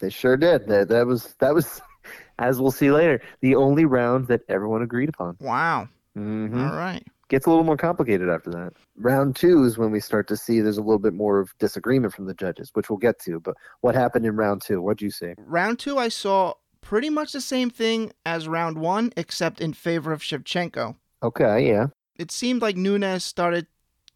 They 0.01 0.11
sure 0.11 0.37
did. 0.37 0.67
That 0.69 0.89
that 0.89 1.07
was 1.07 1.35
that 1.41 1.55
was, 1.55 1.81
as 2.39 2.61
we'll 2.61 2.71
see 2.71 2.91
later, 2.91 3.21
the 3.41 3.57
only 3.57 3.85
round 3.85 4.29
that 4.29 4.43
everyone 4.49 4.83
agreed 4.83 5.09
upon. 5.09 5.37
Wow. 5.41 5.89
Mm-hmm. 6.17 6.61
All 6.61 6.77
right 6.77 7.05
gets 7.29 7.47
a 7.47 7.51
little 7.51 7.65
more 7.65 7.77
complicated 7.77 8.29
after 8.29 8.51
that. 8.51 8.73
Round 8.97 9.37
two 9.37 9.65
is 9.65 9.79
when 9.79 9.91
we 9.91 10.01
start 10.01 10.27
to 10.29 10.37
see 10.37 10.61
there's 10.61 10.79
a 10.79 10.83
little 10.83 10.99
bit 10.99 11.15
more 11.15 11.39
of 11.39 11.57
disagreement 11.59 12.15
from 12.15 12.27
the 12.27 12.35
judges, 12.35 12.71
which 12.73 12.91
we'll 12.91 12.99
get 12.99 13.19
to. 13.21 13.41
But 13.41 13.55
what 13.81 13.95
happened 13.95 14.27
in 14.27 14.37
round 14.37 14.63
two? 14.63 14.81
What'd 14.81 15.03
you 15.03 15.11
see? 15.11 15.35
Round 15.39 15.79
two, 15.79 15.99
I 15.99 16.09
saw 16.09 16.55
pretty 16.81 17.11
much 17.11 17.33
the 17.33 17.41
same 17.41 17.71
thing 17.71 18.13
as 18.25 18.49
round 18.49 18.79
one, 18.79 19.13
except 19.17 19.61
in 19.61 19.73
favor 19.73 20.13
of 20.13 20.23
Shevchenko. 20.23 20.97
Okay, 21.23 21.69
yeah. 21.69 21.87
It 22.19 22.31
seemed 22.31 22.63
like 22.63 22.77
Nunes 22.77 23.25
started 23.25 23.67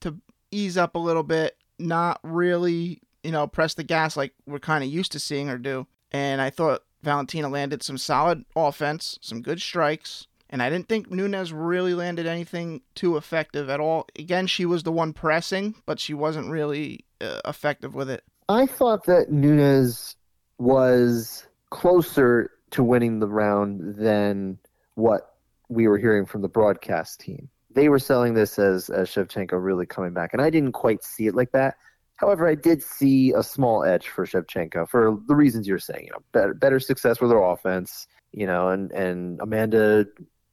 to 0.01 0.17
ease 0.51 0.77
up 0.77 0.95
a 0.95 0.99
little 0.99 1.23
bit, 1.23 1.57
not 1.79 2.19
really, 2.23 3.01
you 3.23 3.31
know, 3.31 3.47
press 3.47 3.75
the 3.75 3.85
gas 3.85 4.17
like 4.17 4.33
we're 4.47 4.59
kind 4.59 4.83
of 4.83 4.91
used 4.91 5.13
to 5.13 5.21
seeing 5.21 5.49
her 5.49 5.59
do. 5.59 5.87
And 6.11 6.41
I 6.41 6.51
thought 6.51 6.83
Valentina 7.03 7.49
landed 7.49 7.83
some 7.83 7.99
solid 7.99 8.45
offense, 8.57 9.19
some 9.21 9.43
good 9.43 9.61
strikes 9.61 10.27
and 10.53 10.63
I 10.63 10.69
didn't 10.69 10.89
think 10.89 11.11
Nunes 11.11 11.51
really 11.53 11.95
landed 11.95 12.27
anything 12.27 12.83
too 12.95 13.17
effective 13.17 13.71
at 13.71 13.81
all. 13.81 14.07
Again, 14.17 14.47
she 14.47 14.67
was 14.67 14.83
the 14.83 14.93
one 14.93 15.15
pressing, 15.15 15.75
but 15.87 15.99
she 15.99 16.13
wasn't 16.13 16.51
really 16.51 17.07
uh, 17.23 17.41
effective 17.47 17.95
with 17.95 18.11
it. 18.11 18.23
I 18.51 18.67
thought 18.67 19.07
that 19.07 19.33
Nunes 19.33 20.15
was 20.59 21.47
closer 21.71 22.51
to 22.73 22.85
winning 22.85 23.19
the 23.19 23.29
round 23.29 23.97
than 23.97 24.59
what 24.95 25.37
we 25.71 25.89
were 25.89 25.99
hearing 25.99 26.27
from 26.27 26.43
the 26.43 26.49
broadcast 26.49 27.21
team. 27.21 27.49
They 27.75 27.89
were 27.89 27.99
selling 27.99 28.35
this 28.35 28.59
as, 28.59 28.91
as 28.91 29.09
Shevchenko 29.09 29.53
really 29.53 29.87
coming 29.87 30.13
back, 30.13 30.35
and 30.35 30.43
I 30.43 30.51
didn't 30.51 30.73
quite 30.73 31.03
see 31.03 31.27
it 31.27 31.35
like 31.35 31.53
that. 31.53 31.77
However, 32.17 32.47
I 32.47 32.55
did 32.55 32.83
see 32.83 33.33
a 33.33 33.43
small 33.43 33.85
edge 33.85 34.09
for 34.09 34.27
Shevchenko 34.27 34.89
for 34.91 35.19
the 35.27 35.35
reasons 35.35 35.67
you're 35.67 35.79
saying. 35.79 36.05
You 36.05 36.13
know, 36.13 36.23
better 36.33 36.55
better 36.55 36.79
success 36.79 37.21
with 37.21 37.31
her 37.31 37.43
offense. 37.43 38.07
You 38.33 38.47
know, 38.47 38.69
and 38.69 38.93
and 38.93 39.41
Amanda 39.41 40.07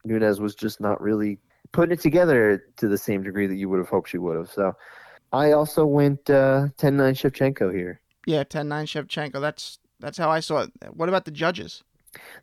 Nunes 0.06 0.40
was 0.40 0.56
just 0.56 0.80
not 0.80 1.02
really 1.02 1.40
putting 1.72 1.94
it 1.94 2.02
together 2.02 2.64
to 2.78 2.88
the 2.88 2.98
same 2.98 3.24
degree 3.24 3.48
that 3.48 3.56
you 3.56 3.70
would 3.70 3.80
have 3.80 3.90
hoped 3.90 4.10
she 4.10 4.18
would 4.18 4.38
have. 4.38 4.50
So 4.50 4.74
I 5.32 5.52
also 5.52 5.86
went 5.86 6.30
uh, 6.30 6.70
10-9 6.78 7.14
Shevchenko 7.14 7.74
here. 7.74 8.02
Yeah, 8.26 8.44
10-9 8.44 8.86
Shevchenko. 8.86 9.42
That's 9.42 9.80
that's 10.00 10.18
how 10.18 10.30
I 10.30 10.40
saw 10.40 10.62
it. 10.62 10.72
What 10.94 11.10
about 11.10 11.26
the 11.26 11.32
judges? 11.32 11.84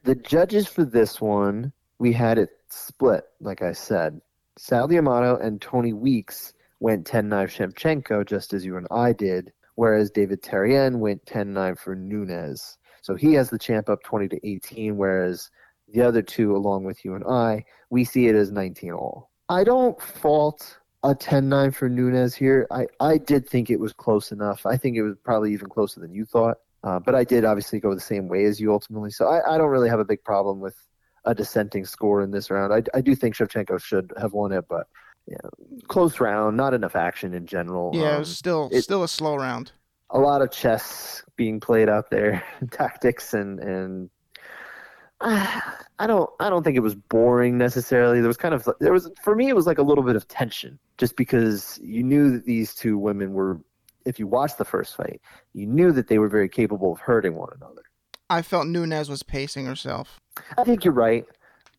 The 0.05 0.15
judges 0.15 0.67
for 0.67 0.85
this 0.85 1.21
one, 1.21 1.73
we 1.99 2.13
had 2.13 2.39
it 2.39 2.51
split, 2.69 3.25
like 3.41 3.63
I 3.63 3.73
said. 3.73 4.21
Sal 4.59 4.89
D'Amato 4.89 5.37
and 5.37 5.61
Tony 5.61 5.93
Weeks 5.93 6.53
went 6.81 7.07
10-9 7.07 7.47
Shevchenko, 7.47 8.27
just 8.27 8.53
as 8.53 8.65
you 8.65 8.77
and 8.77 8.87
I 8.91 9.13
did, 9.13 9.53
whereas 9.75 10.11
David 10.11 10.43
Therien 10.43 10.99
went 10.99 11.25
10-9 11.25 11.79
for 11.79 11.95
Nunes. 11.95 12.77
So 13.03 13.15
he 13.15 13.35
has 13.35 13.51
the 13.51 13.59
champ 13.59 13.89
up 13.89 14.03
20 14.03 14.29
to 14.29 14.49
18, 14.49 14.97
whereas 14.97 15.51
the 15.93 16.03
other 16.03 16.23
two, 16.23 16.57
along 16.57 16.85
with 16.85 17.05
you 17.05 17.15
and 17.15 17.25
I, 17.25 17.65
we 17.91 18.05
see 18.05 18.27
it 18.27 18.35
as 18.35 18.51
19 18.51 18.93
all. 18.93 19.31
I 19.49 19.65
don't 19.65 20.01
fault 20.01 20.79
a 21.03 21.15
10-9 21.15 21.75
for 21.75 21.89
Nunes 21.89 22.35
here. 22.35 22.67
I, 22.71 22.87
I 23.01 23.19
did 23.19 23.49
think 23.49 23.71
it 23.71 23.79
was 23.79 23.93
close 23.93 24.33
enough. 24.33 24.67
I 24.67 24.77
think 24.77 24.97
it 24.97 25.03
was 25.03 25.15
probably 25.23 25.53
even 25.53 25.69
closer 25.69 26.01
than 26.01 26.13
you 26.13 26.25
thought. 26.25 26.57
Uh, 26.83 26.99
but 27.01 27.15
I 27.15 27.25
did 27.25 27.45
obviously 27.45 27.81
go 27.81 27.95
the 27.95 28.01
same 28.01 28.29
way 28.29 28.45
as 28.45 28.61
you 28.61 28.73
ultimately. 28.73 29.11
So 29.11 29.27
I, 29.27 29.55
I 29.55 29.59
don't 29.59 29.71
really 29.71 29.89
have 29.89 30.01
a 30.01 30.05
big 30.05 30.23
problem 30.25 30.61
with 30.61 30.77
a 31.25 31.35
dissenting 31.35 31.85
score 31.85 32.23
in 32.23 32.31
this 32.31 32.51
round. 32.51 32.73
I, 32.73 32.83
I 32.97 33.01
do 33.01 33.15
think 33.15 33.35
Shevchenko 33.35 33.83
should 33.83 34.13
have 34.21 34.33
won 34.33 34.53
it, 34.53 34.67
but 34.69 34.87
yeah, 35.27 35.37
close 35.89 36.21
round, 36.21 36.57
not 36.57 36.75
enough 36.75 36.95
action 36.95 37.35
in 37.35 37.47
general. 37.47 37.91
Yeah, 37.93 38.11
um, 38.11 38.15
it 38.15 38.19
was 38.21 38.37
still 38.37 38.69
it, 38.73 38.83
still 38.83 39.03
a 39.03 39.09
slow 39.09 39.35
round. 39.35 39.73
A 40.11 40.19
lot 40.19 40.41
of 40.41 40.53
chess 40.53 41.25
being 41.37 41.59
played 41.59 41.89
out 41.89 42.11
there, 42.11 42.45
tactics 42.71 43.35
and 43.35 43.59
and 43.59 44.09
I 45.99 46.07
don't 46.07 46.29
I 46.41 46.51
don't 46.51 46.63
think 46.63 46.77
it 46.77 46.81
was 46.81 46.95
boring 46.95 47.57
necessarily. 47.57 48.21
There 48.21 48.29
was 48.29 48.37
kind 48.37 48.55
of 48.55 48.69
there 48.81 48.93
was 48.93 49.11
for 49.23 49.35
me 49.35 49.49
it 49.49 49.57
was 49.57 49.67
like 49.67 49.79
a 49.79 49.83
little 49.83 50.05
bit 50.05 50.17
of 50.17 50.29
tension 50.29 50.79
just 50.99 51.17
because 51.17 51.81
you 51.83 52.03
knew 52.03 52.31
that 52.33 52.45
these 52.45 52.75
two 52.75 52.99
women 52.99 53.33
were 53.33 53.61
if 54.05 54.19
you 54.19 54.27
watched 54.27 54.59
the 54.59 54.65
first 54.65 54.97
fight, 54.97 55.21
you 55.53 55.67
knew 55.67 55.91
that 55.93 56.09
they 56.09 56.19
were 56.19 56.29
very 56.29 56.49
capable 56.49 56.93
of 56.93 57.01
hurting 57.01 57.35
one 57.35 57.49
another. 57.57 57.83
I 58.31 58.43
felt 58.43 58.67
Nunes 58.67 59.09
was 59.09 59.23
pacing 59.23 59.67
herself. 59.67 60.21
I 60.59 60.65
think 60.65 60.85
you're 60.85 60.95
right, 60.95 61.25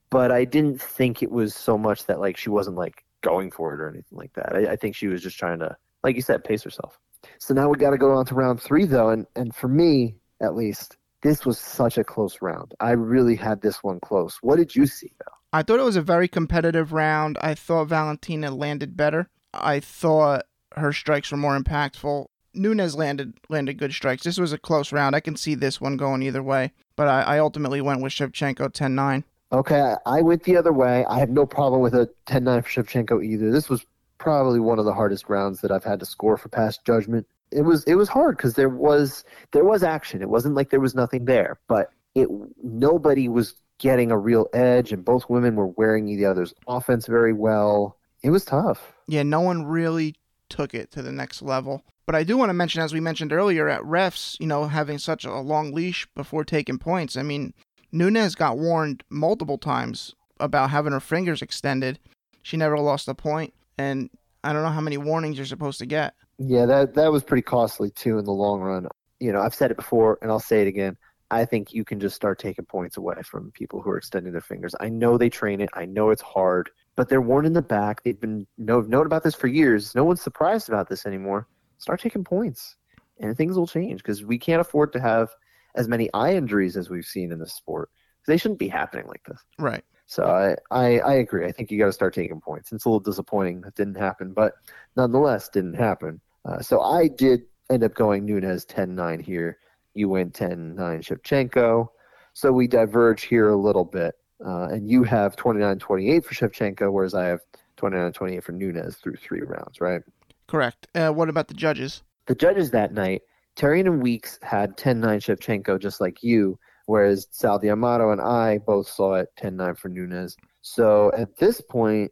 but 0.10 0.32
I 0.32 0.46
didn't 0.46 0.82
think 0.82 1.22
it 1.22 1.32
was 1.32 1.56
so 1.56 1.78
much 1.78 2.06
that 2.06 2.20
like 2.20 2.38
she 2.38 2.50
wasn't 2.50 2.78
like 2.78 3.04
going 3.22 3.52
for 3.52 3.74
it 3.74 3.80
or 3.80 3.90
anything 3.90 4.18
like 4.18 4.34
that. 4.34 4.56
I, 4.56 4.74
I 4.74 4.76
think 4.76 4.96
she 4.96 5.08
was 5.08 5.22
just 5.22 5.38
trying 5.38 5.60
to, 5.60 5.76
like 6.04 6.16
you 6.16 6.22
said, 6.22 6.44
pace 6.44 6.64
herself. 6.64 7.00
So 7.40 7.54
now 7.54 7.70
we 7.70 7.78
got 7.78 7.92
to 7.92 7.98
go 7.98 8.12
on 8.14 8.26
to 8.28 8.36
round 8.36 8.62
three 8.62 8.86
though, 8.86 9.10
and 9.10 9.26
and 9.36 9.54
for 9.56 9.68
me 9.68 10.16
at 10.42 10.56
least, 10.56 10.98
this 11.22 11.46
was 11.46 11.58
such 11.58 11.98
a 11.98 12.04
close 12.04 12.42
round. 12.42 12.74
I 12.80 12.92
really 12.92 13.36
had 13.36 13.62
this 13.62 13.84
one 13.84 14.00
close. 14.00 14.38
What 14.42 14.58
did 14.58 14.76
you 14.76 14.86
see, 14.86 15.12
though? 15.20 15.34
I 15.54 15.64
thought 15.64 15.80
it 15.80 15.84
was 15.84 15.96
a 15.96 16.02
very 16.02 16.28
competitive 16.28 16.94
round. 16.94 17.38
I 17.42 17.56
thought 17.56 17.88
Valentina 17.88 18.52
landed 18.52 18.96
better. 18.96 19.30
I 19.54 19.80
thought 19.80 20.46
her 20.76 20.94
strikes 20.94 21.32
were 21.32 21.38
more 21.38 21.58
impactful. 21.58 22.28
Nunes 22.54 22.96
landed 22.96 23.34
landed 23.50 23.78
good 23.78 23.94
strikes. 23.94 24.24
This 24.24 24.38
was 24.38 24.52
a 24.52 24.58
close 24.58 24.92
round. 24.92 25.16
I 25.16 25.20
can 25.20 25.36
see 25.36 25.56
this 25.56 25.80
one 25.80 25.96
going 25.96 26.22
either 26.24 26.44
way, 26.44 26.74
but 26.96 27.08
I, 27.08 27.22
I 27.22 27.40
ultimately 27.40 27.82
went 27.82 28.02
with 28.02 28.14
Shevchenko 28.14 28.70
10-9. 28.70 29.24
Okay, 29.52 29.96
I 30.06 30.22
went 30.22 30.44
the 30.44 30.58
other 30.58 30.74
way. 30.74 31.06
I 31.06 31.20
have 31.20 31.30
no 31.30 31.46
problem 31.46 31.82
with 31.82 31.94
a 31.94 32.10
10-9 32.26 32.64
for 32.66 32.84
Shevchenko 32.84 33.24
either. 33.24 33.52
This 33.52 33.70
was 33.70 33.86
probably 34.18 34.60
one 34.60 34.80
of 34.80 34.86
the 34.86 34.94
hardest 34.94 35.30
rounds 35.30 35.62
that 35.62 35.72
I've 35.72 35.84
had 35.84 36.00
to 36.00 36.06
score 36.06 36.38
for 36.38 36.50
past 36.50 36.84
judgment 36.84 37.28
it 37.52 37.62
was 37.62 37.84
it 37.86 37.96
was 37.96 38.10
hard 38.10 38.38
because 38.38 38.56
there 38.56 38.70
was 38.70 39.24
there 39.52 39.64
was 39.64 39.84
action. 39.84 40.22
It 40.22 40.30
wasn't 40.30 40.56
like 40.56 40.70
there 40.70 40.80
was 40.80 40.96
nothing 40.96 41.26
there, 41.26 41.60
but 41.68 41.92
it 42.16 42.28
nobody 42.64 43.30
was 43.30 43.56
getting 43.80 44.12
a 44.12 44.18
real 44.18 44.48
edge, 44.54 44.92
and 44.92 45.06
both 45.06 45.30
women 45.30 45.56
were 45.56 45.68
wearing 45.68 46.06
the 46.06 46.26
other's 46.26 46.54
offense 46.68 47.06
very 47.06 47.34
well. 47.34 47.98
It 48.24 48.32
was 48.32 48.46
tough. 48.46 48.94
Yeah, 49.08 49.24
no 49.24 49.42
one 49.42 49.66
really 49.66 50.16
took 50.50 50.74
it 50.74 50.92
to 50.92 51.02
the 51.02 51.12
next 51.12 51.42
level. 51.42 51.84
But 52.06 52.16
I 52.16 52.24
do 52.24 52.38
want 52.38 52.50
to 52.50 52.54
mention, 52.54 52.82
as 52.82 52.94
we 52.94 53.02
mentioned 53.02 53.34
earlier, 53.34 53.68
at 53.68 53.82
refs, 53.82 54.40
you 54.40 54.48
know, 54.48 54.68
having 54.68 54.98
such 54.98 55.26
a 55.26 55.40
long 55.40 55.74
leash 55.74 56.08
before 56.16 56.46
taking 56.46 56.80
points. 56.80 57.18
I 57.18 57.22
mean, 57.22 57.54
Nunes 57.92 58.36
got 58.36 58.58
warned 58.58 59.04
multiple 59.10 59.58
times 59.58 60.16
about 60.40 60.70
having 60.70 60.94
her 60.94 61.00
fingers 61.00 61.42
extended. 61.42 62.00
She 62.44 62.56
never 62.56 62.80
lost 62.80 63.10
a 63.10 63.14
point, 63.14 63.54
and 63.78 64.10
I 64.44 64.54
don't 64.54 64.64
know 64.64 64.70
how 64.70 64.82
many 64.82 64.98
warnings 64.98 65.38
you're 65.38 65.46
supposed 65.46 65.80
to 65.80 65.86
get. 65.86 66.14
Yeah, 66.40 66.66
that 66.66 66.94
that 66.96 67.12
was 67.12 67.24
pretty 67.24 67.42
costly 67.42 67.90
too 67.90 68.18
in 68.20 68.26
the 68.26 68.32
long 68.32 68.62
run. 68.62 68.88
You 69.20 69.32
know, 69.32 69.42
I've 69.42 69.56
said 69.56 69.72
it 69.72 69.78
before 69.78 70.20
and 70.22 70.32
I'll 70.32 70.40
say 70.40 70.62
it 70.62 70.68
again. 70.68 70.98
I 71.30 71.46
think 71.46 71.74
you 71.74 71.84
can 71.84 72.00
just 72.00 72.16
start 72.16 72.40
taking 72.40 72.66
points 72.66 72.98
away 72.98 73.16
from 73.24 73.52
people 73.52 73.82
who 73.82 73.90
are 73.90 73.98
extending 73.98 74.32
their 74.32 74.42
fingers. 74.42 74.76
I 74.80 74.90
know 74.90 75.18
they 75.18 75.30
train 75.30 75.60
it. 75.60 75.70
I 75.74 75.86
know 75.86 76.10
it's 76.10 76.22
hard, 76.22 76.70
but 76.96 77.10
they're 77.10 77.22
worn 77.22 77.46
in 77.46 77.54
the 77.54 77.62
back. 77.62 78.04
They've 78.04 78.20
been 78.20 78.48
know, 78.58 78.82
known 78.82 79.06
about 79.06 79.24
this 79.24 79.36
for 79.36 79.48
years. 79.48 79.94
No 79.94 80.06
one's 80.06 80.22
surprised 80.22 80.70
about 80.70 80.88
this 80.88 81.06
anymore. 81.06 81.48
Start 81.80 82.00
taking 82.00 82.24
points, 82.24 82.78
and 83.20 83.36
things 83.36 83.58
will 83.58 83.68
change 83.68 84.02
because 84.02 84.24
we 84.24 84.38
can't 84.38 84.62
afford 84.62 84.94
to 84.94 85.02
have 85.02 85.30
as 85.76 85.88
many 85.88 86.10
eye 86.14 86.34
injuries 86.34 86.78
as 86.78 86.90
we've 86.90 87.06
seen 87.06 87.32
in 87.32 87.40
the 87.40 87.48
sport. 87.48 87.90
They 88.26 88.38
shouldn't 88.38 88.60
be 88.60 88.68
happening 88.68 89.08
like 89.08 89.24
this. 89.26 89.40
Right. 89.60 89.84
So 90.06 90.24
I, 90.24 90.56
I, 90.72 91.00
I 91.00 91.14
agree. 91.16 91.46
I 91.46 91.52
think 91.52 91.70
you 91.70 91.78
got 91.78 91.88
to 91.88 91.94
start 91.94 92.14
taking 92.14 92.40
points. 92.40 92.72
It's 92.72 92.86
a 92.86 92.90
little 92.90 93.02
disappointing 93.02 93.62
that 93.62 93.76
didn't 93.76 93.96
happen, 93.96 94.32
but 94.34 94.54
nonetheless 94.96 95.50
didn't 95.50 95.76
happen. 95.76 96.22
Uh, 96.48 96.62
so 96.62 96.82
I 96.82 97.10
did 97.10 97.42
end 97.70 97.84
up 97.84 97.94
going 97.94 98.26
Nunes 98.26 98.66
10-9 98.66 99.22
here. 99.22 99.58
You 99.94 100.10
went 100.10 100.34
10-9 100.34 100.76
Shevchenko. 100.76 101.90
So 102.34 102.52
we 102.52 102.68
diverge 102.68 103.24
here 103.24 103.50
a 103.50 103.56
little 103.58 103.84
bit. 103.84 104.16
Uh, 104.46 104.68
and 104.68 104.90
you 104.90 105.04
have 105.04 105.36
29-28 105.36 106.24
for 106.24 106.36
Shevchenko, 106.36 106.92
whereas 106.92 107.14
I 107.14 107.26
have 107.26 107.42
29-28 107.78 108.44
for 108.44 108.52
Nunes 108.52 108.98
through 108.98 109.16
three 109.16 109.42
rounds, 109.42 109.82
right? 109.82 110.02
Correct. 110.48 110.88
Uh, 110.96 111.10
what 111.10 111.30
about 111.30 111.48
the 111.48 111.54
judges? 111.54 112.04
The 112.28 112.36
judges 112.36 112.72
that 112.72 112.94
night, 112.94 113.24
Therien 113.56 113.88
and 113.88 114.02
Weeks 114.02 114.40
had 114.44 114.78
10-9 114.78 115.02
Shevchenko 115.18 115.80
just 115.80 116.00
like 116.00 116.22
you, 116.22 116.60
whereas 116.86 117.28
Sal 117.32 117.60
D'Amato 117.60 118.12
and 118.12 118.22
I 118.22 118.60
both 118.60 118.88
saw 118.88 119.16
it 119.16 119.30
10-9 119.42 119.78
for 119.78 119.90
Nunes. 119.90 120.38
So 120.62 121.12
at 121.18 121.36
this 121.38 121.60
point, 121.60 122.12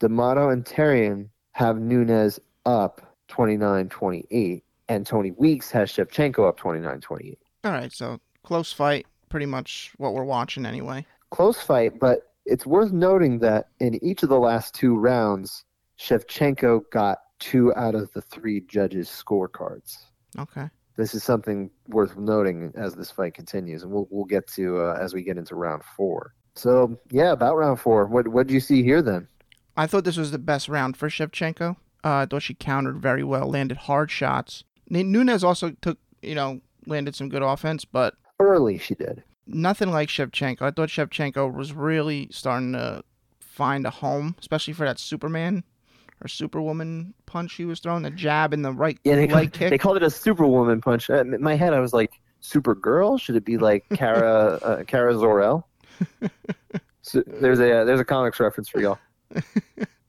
D'Amato 0.00 0.48
and 0.48 0.64
Therien 0.64 1.28
have 1.52 1.78
Nunes 1.78 2.40
up 2.64 3.05
29-28, 3.28 4.62
and 4.88 5.06
Tony 5.06 5.32
Weeks 5.32 5.70
has 5.70 5.90
Shevchenko 5.92 6.48
up 6.48 6.58
29-28. 6.58 7.36
All 7.64 7.72
right, 7.72 7.92
so 7.92 8.20
close 8.44 8.72
fight, 8.72 9.06
pretty 9.28 9.46
much 9.46 9.92
what 9.96 10.14
we're 10.14 10.24
watching 10.24 10.66
anyway. 10.66 11.04
Close 11.30 11.60
fight, 11.60 11.98
but 11.98 12.32
it's 12.44 12.64
worth 12.64 12.92
noting 12.92 13.40
that 13.40 13.68
in 13.80 14.02
each 14.04 14.22
of 14.22 14.28
the 14.28 14.38
last 14.38 14.74
two 14.74 14.96
rounds, 14.96 15.64
Shevchenko 15.98 16.82
got 16.90 17.18
two 17.38 17.74
out 17.74 17.94
of 17.94 18.12
the 18.12 18.22
three 18.22 18.60
judges' 18.60 19.08
scorecards. 19.08 19.98
Okay. 20.38 20.68
This 20.96 21.14
is 21.14 21.22
something 21.24 21.70
worth 21.88 22.16
noting 22.16 22.72
as 22.74 22.94
this 22.94 23.10
fight 23.10 23.34
continues, 23.34 23.82
and 23.82 23.92
we'll 23.92 24.08
we'll 24.10 24.24
get 24.24 24.46
to 24.52 24.80
uh, 24.80 24.98
as 24.98 25.12
we 25.12 25.22
get 25.22 25.36
into 25.36 25.54
round 25.54 25.82
four. 25.96 26.34
So 26.54 26.98
yeah, 27.10 27.32
about 27.32 27.56
round 27.56 27.80
four. 27.80 28.06
What 28.06 28.28
what 28.28 28.46
did 28.46 28.54
you 28.54 28.60
see 28.60 28.82
here 28.82 29.02
then? 29.02 29.28
I 29.76 29.86
thought 29.86 30.04
this 30.04 30.16
was 30.16 30.30
the 30.30 30.38
best 30.38 30.68
round 30.68 30.96
for 30.96 31.10
Shevchenko. 31.10 31.76
Uh, 32.04 32.18
I 32.18 32.26
thought 32.26 32.42
she 32.42 32.54
countered 32.54 32.98
very 32.98 33.24
well, 33.24 33.48
landed 33.48 33.76
hard 33.76 34.10
shots. 34.10 34.64
Nunes 34.88 35.42
also 35.42 35.70
took, 35.80 35.98
you 36.22 36.34
know, 36.34 36.60
landed 36.86 37.16
some 37.16 37.28
good 37.28 37.42
offense, 37.42 37.84
but 37.84 38.14
early 38.38 38.78
she 38.78 38.94
did. 38.94 39.22
Nothing 39.46 39.90
like 39.90 40.08
Shevchenko. 40.08 40.62
I 40.62 40.70
thought 40.70 40.88
Shevchenko 40.88 41.52
was 41.52 41.72
really 41.72 42.28
starting 42.30 42.72
to 42.72 43.02
find 43.40 43.86
a 43.86 43.90
home, 43.90 44.36
especially 44.38 44.74
for 44.74 44.84
that 44.84 44.98
Superman 44.98 45.64
or 46.22 46.28
Superwoman 46.28 47.14
punch 47.26 47.54
he 47.54 47.64
was 47.64 47.80
throwing, 47.80 48.02
the 48.02 48.10
jab 48.10 48.52
and 48.52 48.64
the 48.64 48.72
right 48.72 48.98
yeah, 49.04 49.16
they 49.16 49.26
leg 49.28 49.52
kick. 49.52 49.70
They 49.70 49.78
called 49.78 49.96
it 49.96 50.02
a 50.02 50.10
Superwoman 50.10 50.80
punch. 50.80 51.10
Uh, 51.10 51.20
in 51.20 51.42
my 51.42 51.54
head, 51.54 51.74
I 51.74 51.80
was 51.80 51.92
like, 51.92 52.12
Supergirl? 52.42 53.20
Should 53.20 53.36
it 53.36 53.44
be 53.44 53.58
like 53.58 53.84
Kara 53.94 54.54
uh, 54.62 54.84
Kara 54.84 55.16
Zor-El? 55.18 55.68
so 57.02 57.22
there's 57.26 57.58
a 57.58 57.80
uh, 57.80 57.84
there's 57.84 58.00
a 58.00 58.04
comics 58.04 58.40
reference 58.40 58.68
for 58.68 58.80
y'all. 58.80 58.98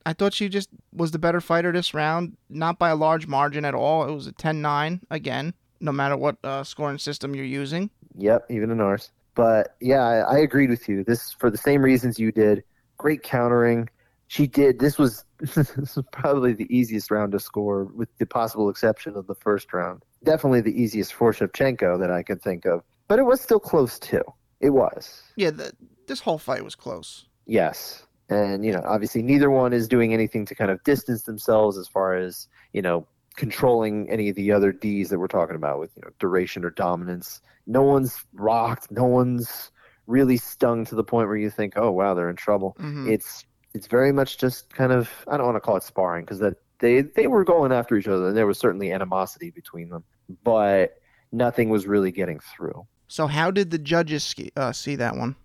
I 0.08 0.14
thought 0.14 0.34
she 0.34 0.48
just 0.48 0.70
was 0.94 1.12
the 1.12 1.20
better 1.20 1.42
fighter 1.42 1.74
this 1.74 1.94
round, 1.94 2.38
not 2.50 2.80
by 2.80 2.92
a 2.92 2.96
large 2.96 3.28
margin 3.28 3.66
at 3.66 3.76
all. 3.76 4.08
It 4.08 4.14
was 4.14 4.26
a 4.26 4.32
10-9 4.32 5.02
again, 5.12 5.54
no 5.82 5.92
matter 5.92 6.16
what 6.16 6.38
uh, 6.46 6.64
scoring 6.64 6.98
system 6.98 7.36
you're 7.36 7.44
using. 7.44 7.90
Yep, 8.16 8.46
even 8.50 8.72
in 8.72 8.80
ours. 8.80 9.12
But 9.36 9.76
yeah, 9.82 10.04
I, 10.04 10.36
I 10.36 10.38
agreed 10.38 10.70
with 10.70 10.88
you. 10.88 11.04
This 11.04 11.34
for 11.34 11.52
the 11.52 11.58
same 11.58 11.82
reasons 11.82 12.18
you 12.18 12.32
did. 12.32 12.64
Great 12.96 13.22
countering. 13.22 13.90
She 14.28 14.48
did. 14.48 14.80
This 14.80 14.98
was 14.98 15.26
this 15.40 15.76
was 15.76 16.00
probably 16.14 16.54
the 16.54 16.74
easiest 16.74 17.12
round 17.12 17.34
to 17.34 17.40
score, 17.40 17.84
with 17.84 18.08
the 18.18 18.26
possible 18.26 18.70
exception 18.70 19.18
of 19.18 19.28
the 19.28 19.36
first 19.36 19.74
round. 19.74 20.04
Definitely 20.24 20.62
the 20.62 20.82
easiest 20.82 21.14
for 21.14 21.34
Shevchenko 21.34 22.00
that 22.00 22.12
I 22.12 22.24
could 22.24 22.42
think 22.42 22.66
of. 22.66 22.82
But 23.10 23.20
it 23.20 23.24
was 23.24 23.42
still 23.42 23.60
close 23.60 24.00
too. 24.00 24.24
It 24.62 24.70
was. 24.70 25.22
Yeah, 25.36 25.50
the, 25.50 25.74
this 26.08 26.22
whole 26.22 26.38
fight 26.38 26.64
was 26.64 26.76
close. 26.76 27.26
Yes. 27.46 28.07
And, 28.30 28.66
you 28.66 28.74
know, 28.74 28.82
obviously 28.86 29.22
neither 29.22 29.50
one 29.50 29.74
is 29.74 29.88
doing 29.88 30.14
anything 30.14 30.46
to 30.48 30.56
kind 30.56 30.70
of 30.70 30.84
distance 30.84 31.24
themselves 31.24 31.78
as 31.78 31.88
far 31.88 32.16
as, 32.16 32.48
you 32.74 32.82
know, 32.82 33.08
controlling 33.36 34.10
any 34.10 34.30
of 34.30 34.36
the 34.36 34.52
other 34.52 34.72
D's 34.72 35.10
that 35.10 35.20
we're 35.20 35.28
talking 35.28 35.56
about 35.56 35.80
with, 35.80 35.92
you 35.96 36.02
know, 36.02 36.10
duration 36.20 36.66
or 36.66 36.70
dominance. 36.72 37.40
No 37.66 37.84
one's 37.84 38.26
rocked. 38.34 38.92
No 38.92 39.06
one's 39.06 39.72
really 40.08 40.38
stung 40.38 40.86
to 40.86 40.96
the 40.96 41.04
point 41.04 41.28
where 41.28 41.38
you 41.38 41.50
think, 41.50 41.74
oh, 41.78 41.92
wow, 41.92 42.14
they're 42.14 42.30
in 42.30 42.36
trouble. 42.36 42.76
Mhm. 42.80 43.10
It's 43.10 43.46
it's 43.74 43.88
very 43.88 44.12
much 44.12 44.38
just 44.38 44.74
kind 44.74 44.92
of 44.92 45.10
I 45.28 45.38
don't 45.38 45.46
want 45.46 45.58
to 45.58 45.62
call 45.62 45.78
it 45.78 45.84
sparring 45.84 46.26
because 46.26 46.40
that 46.40 46.56
they 46.80 47.02
they 47.02 47.28
were 47.28 47.44
going 47.44 47.72
after 47.72 47.96
each 47.96 48.08
other 48.08 48.28
and 48.28 48.38
there 48.38 48.48
was 48.48 48.58
certainly 48.58 48.92
animosity 48.92 49.52
between 49.52 49.90
them, 49.90 50.04
but 50.44 51.00
nothing 51.32 51.70
was 51.70 51.86
really 51.88 52.12
getting 52.12 52.40
through. 52.40 52.88
So 53.08 53.28
how 53.28 53.52
did 53.52 53.72
the 53.72 53.78
judges 53.78 54.34
uh, 54.56 54.72
see 54.72 54.96
that 54.98 55.16
one? 55.16 55.36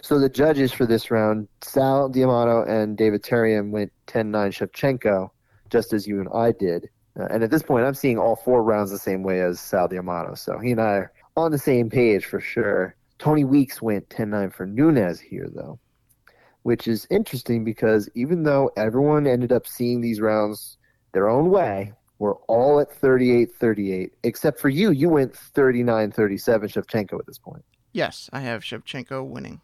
So 0.00 0.18
the 0.18 0.28
judges 0.28 0.72
for 0.72 0.86
this 0.86 1.10
round, 1.10 1.48
Sal 1.62 2.08
D'Amato 2.08 2.64
and 2.64 2.96
David 2.96 3.22
Therien 3.22 3.70
went 3.70 3.92
10-9 4.08 4.32
Shevchenko, 4.50 5.30
just 5.70 5.92
as 5.92 6.06
you 6.06 6.20
and 6.20 6.28
I 6.34 6.52
did. 6.52 6.88
Uh, 7.18 7.26
and 7.30 7.42
at 7.42 7.50
this 7.50 7.62
point, 7.62 7.84
I'm 7.84 7.94
seeing 7.94 8.18
all 8.18 8.36
four 8.36 8.62
rounds 8.62 8.90
the 8.90 8.98
same 8.98 9.22
way 9.22 9.40
as 9.40 9.60
Sal 9.60 9.88
D'Amato. 9.88 10.34
So 10.34 10.58
he 10.58 10.72
and 10.72 10.80
I 10.80 10.94
are 10.94 11.12
on 11.36 11.50
the 11.50 11.58
same 11.58 11.90
page 11.90 12.24
for 12.24 12.40
sure. 12.40 12.96
Tony 13.18 13.44
Weeks 13.44 13.80
went 13.80 14.08
10-9 14.08 14.52
for 14.52 14.66
Nunes 14.66 15.20
here, 15.20 15.48
though, 15.54 15.78
which 16.62 16.88
is 16.88 17.06
interesting 17.10 17.64
because 17.64 18.08
even 18.14 18.42
though 18.42 18.70
everyone 18.76 19.26
ended 19.26 19.52
up 19.52 19.66
seeing 19.66 20.00
these 20.00 20.20
rounds 20.20 20.78
their 21.12 21.28
own 21.28 21.50
way, 21.50 21.92
we're 22.18 22.36
all 22.46 22.80
at 22.80 23.00
38-38, 23.00 24.10
except 24.22 24.60
for 24.60 24.68
you. 24.68 24.90
You 24.90 25.08
went 25.08 25.32
39-37 25.32 26.14
Shevchenko 26.72 27.18
at 27.18 27.26
this 27.26 27.38
point. 27.38 27.64
Yes, 27.92 28.30
I 28.32 28.40
have 28.40 28.62
Shevchenko 28.62 29.26
winning. 29.26 29.60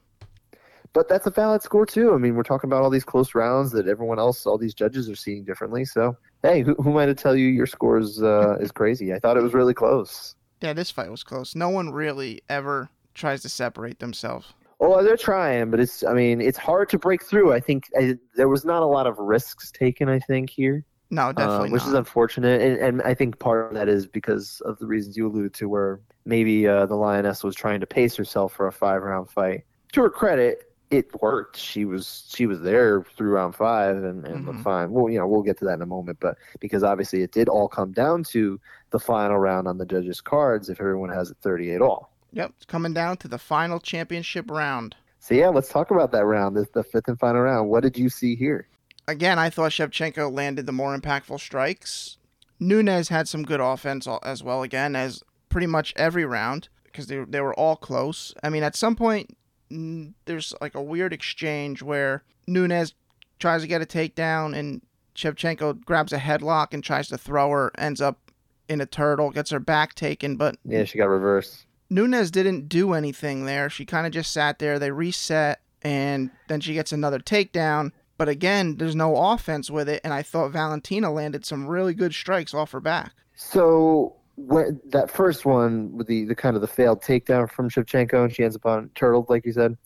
But 0.92 1.08
that's 1.08 1.26
a 1.26 1.30
valid 1.30 1.62
score 1.62 1.86
too. 1.86 2.14
I 2.14 2.18
mean, 2.18 2.34
we're 2.34 2.42
talking 2.42 2.68
about 2.68 2.82
all 2.82 2.90
these 2.90 3.04
close 3.04 3.34
rounds 3.34 3.70
that 3.72 3.86
everyone 3.88 4.18
else, 4.18 4.46
all 4.46 4.58
these 4.58 4.74
judges 4.74 5.08
are 5.08 5.16
seeing 5.16 5.44
differently. 5.44 5.84
So, 5.84 6.16
hey, 6.42 6.62
who, 6.62 6.74
who 6.74 6.90
am 6.90 6.96
I 6.96 7.06
to 7.06 7.14
tell 7.14 7.36
you 7.36 7.46
your 7.46 7.66
score 7.66 7.98
is, 7.98 8.22
uh, 8.22 8.56
is 8.60 8.72
crazy? 8.72 9.12
I 9.12 9.18
thought 9.18 9.36
it 9.36 9.42
was 9.42 9.54
really 9.54 9.74
close. 9.74 10.34
Yeah, 10.60 10.72
this 10.72 10.90
fight 10.90 11.10
was 11.10 11.22
close. 11.22 11.54
No 11.54 11.68
one 11.68 11.90
really 11.90 12.42
ever 12.48 12.90
tries 13.14 13.42
to 13.42 13.48
separate 13.48 13.98
themselves. 13.98 14.52
Oh, 14.80 15.02
they're 15.02 15.16
trying, 15.16 15.70
but 15.70 15.80
it's, 15.80 16.04
I 16.04 16.12
mean, 16.12 16.40
it's 16.40 16.58
hard 16.58 16.88
to 16.90 16.98
break 16.98 17.24
through. 17.24 17.52
I 17.52 17.58
think 17.60 17.88
I, 17.98 18.16
there 18.36 18.48
was 18.48 18.64
not 18.64 18.82
a 18.82 18.86
lot 18.86 19.06
of 19.08 19.18
risks 19.18 19.72
taken, 19.72 20.08
I 20.08 20.20
think, 20.20 20.50
here, 20.50 20.84
No, 21.10 21.32
definitely 21.32 21.70
uh, 21.70 21.72
which 21.72 21.82
not. 21.82 21.88
is 21.88 21.94
unfortunate. 21.94 22.60
And, 22.62 22.76
and 22.78 23.02
I 23.02 23.12
think 23.14 23.40
part 23.40 23.66
of 23.66 23.74
that 23.74 23.88
is 23.88 24.06
because 24.06 24.62
of 24.64 24.78
the 24.78 24.86
reasons 24.86 25.16
you 25.16 25.26
alluded 25.26 25.52
to, 25.54 25.68
where 25.68 26.00
maybe 26.24 26.68
uh, 26.68 26.86
the 26.86 26.94
Lioness 26.94 27.42
was 27.42 27.56
trying 27.56 27.80
to 27.80 27.86
pace 27.86 28.14
herself 28.14 28.52
for 28.52 28.68
a 28.68 28.72
five 28.72 29.02
round 29.02 29.28
fight. 29.28 29.62
To 29.94 30.02
her 30.02 30.10
credit, 30.10 30.67
it 30.90 31.08
worked. 31.20 31.56
She 31.56 31.84
was 31.84 32.24
she 32.28 32.46
was 32.46 32.60
there 32.60 33.02
through 33.16 33.30
round 33.32 33.54
five 33.54 33.96
and, 33.96 34.24
and 34.26 34.46
looked 34.46 34.58
Mhm. 34.60 34.64
fine. 34.64 34.90
Well, 34.90 35.10
you 35.10 35.18
know, 35.18 35.26
we'll 35.26 35.42
get 35.42 35.58
to 35.58 35.64
that 35.66 35.74
in 35.74 35.82
a 35.82 35.86
moment, 35.86 36.18
but 36.20 36.36
because 36.60 36.82
obviously 36.82 37.22
it 37.22 37.32
did 37.32 37.48
all 37.48 37.68
come 37.68 37.92
down 37.92 38.24
to 38.24 38.58
the 38.90 38.98
final 38.98 39.36
round 39.38 39.68
on 39.68 39.78
the 39.78 39.84
judges' 39.86 40.20
cards 40.20 40.68
if 40.68 40.80
everyone 40.80 41.10
has 41.10 41.30
it 41.30 41.36
38 41.42 41.80
all. 41.80 42.10
Yep, 42.32 42.52
it's 42.56 42.66
coming 42.66 42.92
down 42.94 43.16
to 43.18 43.28
the 43.28 43.38
final 43.38 43.80
championship 43.80 44.50
round. 44.50 44.94
So 45.18 45.34
yeah, 45.34 45.48
let's 45.48 45.68
talk 45.68 45.90
about 45.90 46.12
that 46.12 46.24
round, 46.24 46.56
this 46.56 46.68
the 46.72 46.82
fifth 46.84 47.08
and 47.08 47.18
final 47.18 47.40
round. 47.42 47.68
What 47.68 47.82
did 47.82 47.98
you 47.98 48.08
see 48.08 48.34
here? 48.36 48.66
Again, 49.06 49.38
I 49.38 49.50
thought 49.50 49.70
Shevchenko 49.72 50.30
landed 50.32 50.66
the 50.66 50.72
more 50.72 50.96
impactful 50.98 51.40
strikes. 51.40 52.18
Nunes 52.60 53.08
had 53.08 53.28
some 53.28 53.42
good 53.44 53.60
offense 53.60 54.06
as 54.22 54.42
well, 54.42 54.62
again, 54.62 54.94
as 54.96 55.22
pretty 55.48 55.66
much 55.66 55.94
every 55.96 56.24
round, 56.26 56.68
because 56.84 57.06
they, 57.06 57.24
they 57.24 57.40
were 57.40 57.54
all 57.54 57.76
close. 57.76 58.34
I 58.42 58.50
mean, 58.50 58.62
at 58.62 58.76
some 58.76 58.96
point, 58.96 59.36
there's 59.70 60.54
like 60.60 60.74
a 60.74 60.82
weird 60.82 61.12
exchange 61.12 61.82
where 61.82 62.22
Nunes 62.46 62.94
tries 63.38 63.62
to 63.62 63.68
get 63.68 63.82
a 63.82 63.86
takedown 63.86 64.56
and 64.56 64.82
Shevchenko 65.14 65.84
grabs 65.84 66.12
a 66.12 66.18
headlock 66.18 66.68
and 66.72 66.82
tries 66.82 67.08
to 67.08 67.18
throw 67.18 67.50
her, 67.50 67.72
ends 67.78 68.00
up 68.00 68.30
in 68.68 68.80
a 68.80 68.86
turtle, 68.86 69.30
gets 69.30 69.50
her 69.50 69.60
back 69.60 69.94
taken, 69.94 70.36
but 70.36 70.56
Yeah, 70.64 70.84
she 70.84 70.98
got 70.98 71.06
reversed. 71.06 71.66
Nunes 71.90 72.30
didn't 72.30 72.68
do 72.68 72.92
anything 72.92 73.46
there. 73.46 73.70
She 73.70 73.84
kind 73.84 74.06
of 74.06 74.12
just 74.12 74.30
sat 74.32 74.58
there. 74.58 74.78
They 74.78 74.90
reset, 74.90 75.60
and 75.82 76.30
then 76.48 76.60
she 76.60 76.74
gets 76.74 76.92
another 76.92 77.18
takedown. 77.18 77.92
But 78.18 78.28
again, 78.28 78.76
there's 78.76 78.96
no 78.96 79.16
offense 79.16 79.70
with 79.70 79.88
it, 79.88 80.02
and 80.04 80.12
I 80.12 80.22
thought 80.22 80.50
Valentina 80.50 81.10
landed 81.10 81.46
some 81.46 81.66
really 81.66 81.94
good 81.94 82.12
strikes 82.12 82.52
off 82.52 82.72
her 82.72 82.80
back. 82.80 83.12
So 83.34 84.16
when 84.46 84.80
that 84.86 85.10
first 85.10 85.44
one 85.44 85.96
with 85.96 86.06
the, 86.06 86.24
the 86.24 86.34
kind 86.34 86.54
of 86.54 86.62
the 86.62 86.68
failed 86.68 87.02
takedown 87.02 87.50
from 87.50 87.68
Shevchenko 87.68 88.24
and 88.24 88.34
she 88.34 88.44
ends 88.44 88.56
up 88.56 88.66
on 88.66 88.90
turtled, 88.94 89.28
like 89.28 89.44
you 89.44 89.52
said, 89.52 89.76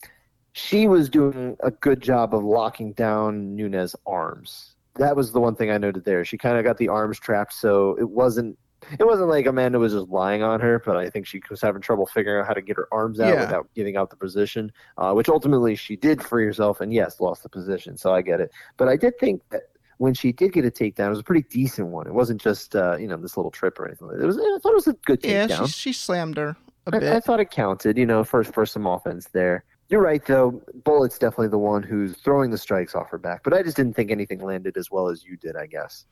she 0.51 0.87
was 0.87 1.09
doing 1.09 1.57
a 1.61 1.71
good 1.71 1.99
job 2.01 2.35
of 2.35 2.43
locking 2.43 2.93
down 2.93 3.55
Nunes's 3.55 3.95
arms. 4.05 4.75
That 4.95 5.15
was 5.15 5.31
the 5.31 5.39
one 5.41 5.55
thing 5.55 5.71
I 5.71 5.79
noted 5.79 6.05
there. 6.05 6.23
She 6.23 6.37
kind 6.37 6.57
of 6.57 6.63
got 6.63 6.77
the 6.77 6.89
arms 6.89 7.19
trapped, 7.19 7.53
so 7.53 7.95
it 7.99 8.07
wasn't 8.09 8.57
It 8.99 9.05
wasn't 9.07 9.29
like 9.29 9.45
Amanda 9.47 9.79
was 9.79 9.93
just 9.93 10.09
lying 10.09 10.43
on 10.43 10.59
her, 10.59 10.77
but 10.85 10.97
I 10.97 11.09
think 11.09 11.25
she 11.25 11.41
was 11.49 11.61
having 11.61 11.81
trouble 11.81 12.05
figuring 12.05 12.41
out 12.41 12.47
how 12.47 12.53
to 12.53 12.61
get 12.61 12.75
her 12.77 12.87
arms 12.91 13.19
out 13.19 13.33
Yeah. 13.33 13.41
without 13.45 13.69
giving 13.73 13.95
out 13.97 14.09
the 14.09 14.17
position, 14.17 14.71
uh, 14.97 15.13
which 15.13 15.29
ultimately 15.29 15.75
she 15.75 15.95
did 15.95 16.21
free 16.21 16.43
herself 16.45 16.81
and 16.81 16.93
yes, 16.93 17.19
lost 17.21 17.43
the 17.43 17.49
position. 17.49 17.95
So 17.97 18.13
I 18.13 18.21
get 18.21 18.41
it. 18.41 18.51
But 18.77 18.89
I 18.89 18.97
did 18.97 19.17
think 19.19 19.41
that 19.51 19.63
when 19.97 20.13
she 20.13 20.31
did 20.31 20.53
get 20.53 20.65
a 20.65 20.71
takedown, 20.71 21.07
it 21.07 21.09
was 21.09 21.19
a 21.19 21.23
pretty 21.23 21.47
decent 21.49 21.87
one. 21.89 22.07
It 22.07 22.13
wasn't 22.13 22.41
just 22.41 22.75
uh, 22.75 22.97
you 22.97 23.07
know 23.07 23.17
this 23.17 23.37
little 23.37 23.51
trip 23.51 23.79
or 23.79 23.87
anything. 23.87 24.09
It 24.19 24.25
was. 24.25 24.37
I 24.37 24.41
thought 24.61 24.71
it 24.71 24.75
was 24.75 24.87
a 24.87 24.93
good 25.05 25.19
Yeah, 25.23 25.47
takedown. 25.47 25.65
she, 25.67 25.71
she 25.71 25.93
slammed 25.93 26.37
her 26.37 26.55
a 26.87 26.95
I, 26.95 26.99
bit. 26.99 27.13
I 27.13 27.19
thought 27.19 27.39
it 27.39 27.49
counted, 27.51 27.97
you 27.97 28.05
know, 28.05 28.23
first 28.23 28.53
for 28.53 28.65
some 28.65 28.85
offense 28.87 29.27
there. 29.33 29.63
You're 29.89 30.01
right, 30.01 30.25
though. 30.25 30.61
Bullet's 30.85 31.19
definitely 31.19 31.49
the 31.49 31.57
one 31.59 31.83
who's 31.83 32.17
throwing 32.17 32.51
the 32.51 32.57
strikes 32.57 32.95
off 32.95 33.09
her 33.09 33.17
back, 33.17 33.43
but 33.43 33.53
I 33.53 33.61
just 33.61 33.75
didn't 33.77 33.95
think 33.95 34.09
anything 34.11 34.39
landed 34.39 34.75
as 34.77 34.89
well 34.89 35.09
as 35.09 35.23
you 35.23 35.37
did, 35.37 35.55
I 35.55 35.67
guess. 35.67 36.05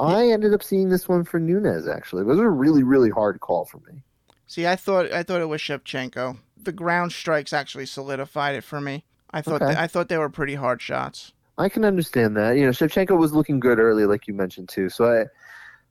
I 0.00 0.28
ended 0.28 0.52
up 0.54 0.62
seeing 0.62 0.88
this 0.88 1.08
one 1.08 1.24
for 1.24 1.38
Nunes, 1.38 1.86
actually. 1.88 2.22
It 2.22 2.26
was 2.26 2.38
a 2.38 2.48
really, 2.48 2.82
really 2.82 3.10
hard 3.10 3.40
call 3.40 3.64
for 3.64 3.78
me. 3.90 4.02
See, 4.46 4.66
I 4.66 4.76
thought 4.76 5.10
I 5.12 5.22
thought 5.22 5.40
it 5.40 5.48
was 5.48 5.60
Shevchenko. 5.60 6.38
The 6.56 6.72
ground 6.72 7.12
strikes 7.12 7.52
actually 7.52 7.86
solidified 7.86 8.54
it 8.56 8.64
for 8.64 8.80
me. 8.80 9.04
I 9.30 9.40
thought 9.42 9.62
Okay. 9.62 9.66
th- 9.72 9.78
I 9.78 9.86
thought 9.86 10.08
they 10.08 10.18
were 10.18 10.28
pretty 10.30 10.54
hard 10.54 10.80
shots. 10.80 11.32
I 11.56 11.68
can 11.68 11.84
understand 11.84 12.36
that. 12.36 12.56
You 12.56 12.64
know, 12.64 12.70
Shevchenko 12.70 13.16
was 13.18 13.32
looking 13.32 13.60
good 13.60 13.78
early, 13.78 14.06
like 14.06 14.26
you 14.26 14.34
mentioned, 14.34 14.68
too. 14.68 14.88
So 14.88 15.26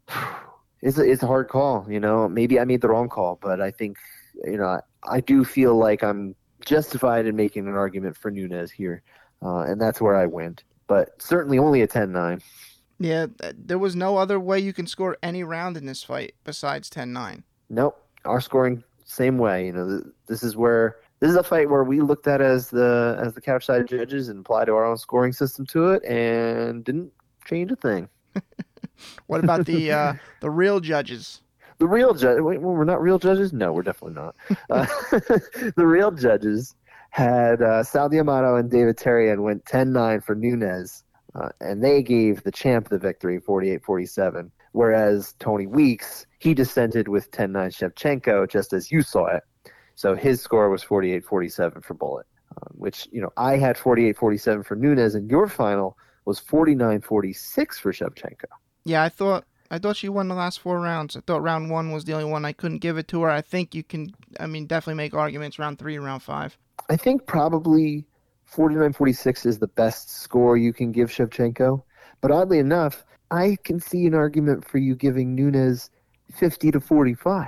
I. 0.09 0.13
It's 0.85 0.97
a, 0.97 1.09
it's 1.09 1.23
a 1.23 1.27
hard 1.27 1.47
call, 1.47 1.87
you 1.89 2.01
know. 2.01 2.27
Maybe 2.27 2.59
I 2.59 2.65
made 2.65 2.81
the 2.81 2.89
wrong 2.89 3.07
call, 3.07 3.39
but 3.41 3.61
I 3.61 3.71
think, 3.71 3.95
you 4.43 4.57
know, 4.57 4.65
I, 4.65 4.79
I 5.07 5.21
do 5.21 5.45
feel 5.45 5.77
like 5.77 6.03
I'm 6.03 6.35
justified 6.65 7.25
in 7.25 7.37
making 7.37 7.67
an 7.67 7.73
argument 7.73 8.17
for 8.17 8.29
Nunes 8.29 8.69
here, 8.69 9.01
uh, 9.41 9.59
and 9.59 9.79
that's 9.79 10.01
where 10.01 10.15
I 10.15 10.25
went. 10.25 10.65
But 10.87 11.21
certainly 11.21 11.57
only 11.57 11.83
a 11.83 11.87
10-9. 11.87 12.41
Yeah, 12.99 13.27
there 13.53 13.79
was 13.79 13.95
no 13.95 14.17
other 14.17 14.39
way 14.39 14.59
you 14.59 14.73
can 14.73 14.87
score 14.87 15.17
any 15.23 15.43
round 15.43 15.77
in 15.77 15.85
this 15.85 16.03
fight 16.03 16.35
besides 16.43 16.89
10-9. 16.89 17.43
Nope, 17.69 17.97
our 18.25 18.41
scoring 18.41 18.83
same 19.05 19.37
way. 19.37 19.65
You 19.67 19.73
know, 19.73 19.87
th- 19.87 20.13
this 20.27 20.43
is 20.43 20.55
where 20.55 20.97
this 21.23 21.31
is 21.31 21.37
a 21.37 21.43
fight 21.43 21.69
where 21.69 21.85
we 21.85 22.01
looked 22.01 22.27
at 22.27 22.41
as 22.41 22.69
the 22.69 23.17
as 23.17 23.33
the 23.33 23.39
couch 23.39 23.65
side 23.65 23.87
judges 23.87 24.27
and 24.27 24.41
applied 24.41 24.67
our 24.67 24.83
own 24.83 24.97
scoring 24.97 25.31
system 25.31 25.65
to 25.67 25.91
it, 25.91 26.03
and 26.03 26.83
didn't 26.83 27.13
change 27.45 27.71
a 27.71 27.77
thing. 27.77 28.09
What 29.27 29.43
about 29.43 29.65
the 29.65 29.91
uh, 29.91 30.13
the 30.41 30.49
real 30.49 30.81
judges? 30.81 31.41
The 31.77 31.87
real 31.87 32.13
judge. 32.13 32.41
Wait, 32.41 32.61
well, 32.61 32.73
we're 32.73 32.83
not 32.83 33.01
real 33.01 33.19
judges. 33.19 33.53
No, 33.53 33.71
we're 33.71 33.83
definitely 33.83 34.21
not. 34.21 34.35
Uh, 34.69 34.85
the 35.75 35.87
real 35.87 36.11
judges 36.11 36.75
had 37.09 37.61
uh, 37.61 37.83
Sal 37.83 38.09
D'Amato 38.09 38.57
and 38.57 38.69
David 38.69 38.97
Therien 38.97 39.39
went 39.39 39.65
10-9 39.65 40.23
for 40.23 40.35
Nunes, 40.35 41.03
uh, 41.35 41.49
and 41.59 41.83
they 41.83 42.03
gave 42.03 42.43
the 42.43 42.51
champ 42.51 42.89
the 42.89 42.99
victory, 42.99 43.39
48-47. 43.39 44.51
Whereas 44.73 45.33
Tony 45.39 45.67
Weeks, 45.67 46.27
he 46.39 46.53
dissented 46.53 47.07
with 47.07 47.31
10-9 47.31 47.75
Shevchenko, 47.75 48.49
just 48.49 48.73
as 48.73 48.91
you 48.91 49.01
saw 49.01 49.27
it. 49.27 49.43
So 49.95 50.15
his 50.15 50.41
score 50.41 50.69
was 50.69 50.83
48-47 50.83 51.83
for 51.83 51.93
Bullet, 51.93 52.25
uh, 52.55 52.69
which 52.71 53.07
you 53.11 53.21
know 53.21 53.31
I 53.37 53.57
had 53.57 53.77
48-47 53.77 54.65
for 54.65 54.75
Nunes, 54.75 55.15
and 55.15 55.29
your 55.29 55.47
final 55.47 55.97
was 56.25 56.39
49-46 56.39 57.75
for 57.75 57.91
Shevchenko. 57.91 58.45
Yeah, 58.85 59.03
I 59.03 59.09
thought 59.09 59.45
I 59.71 59.79
thought 59.79 59.97
she 59.97 60.09
won 60.09 60.27
the 60.27 60.35
last 60.35 60.59
four 60.59 60.79
rounds. 60.79 61.15
I 61.15 61.21
thought 61.21 61.41
round 61.41 61.69
one 61.69 61.91
was 61.91 62.05
the 62.05 62.13
only 62.13 62.25
one 62.25 62.45
I 62.45 62.53
couldn't 62.53 62.79
give 62.79 62.97
it 62.97 63.07
to 63.09 63.21
her. 63.23 63.29
I 63.29 63.41
think 63.41 63.73
you 63.73 63.83
can. 63.83 64.13
I 64.39 64.47
mean, 64.47 64.67
definitely 64.67 64.97
make 64.97 65.13
arguments 65.13 65.59
round 65.59 65.79
three, 65.79 65.95
and 65.95 66.05
round 66.05 66.21
five. 66.21 66.57
I 66.89 66.95
think 66.97 67.25
probably 67.27 68.05
49-46 68.51 69.45
is 69.45 69.59
the 69.59 69.67
best 69.67 70.09
score 70.09 70.57
you 70.57 70.73
can 70.73 70.91
give 70.91 71.09
Shevchenko. 71.09 71.81
But 72.21 72.31
oddly 72.31 72.59
enough, 72.59 73.05
I 73.31 73.57
can 73.63 73.79
see 73.79 74.05
an 74.05 74.13
argument 74.13 74.67
for 74.67 74.77
you 74.77 74.95
giving 74.95 75.33
Nunes 75.33 75.89
50 76.35 76.71
to 76.71 76.79
45. 76.79 77.47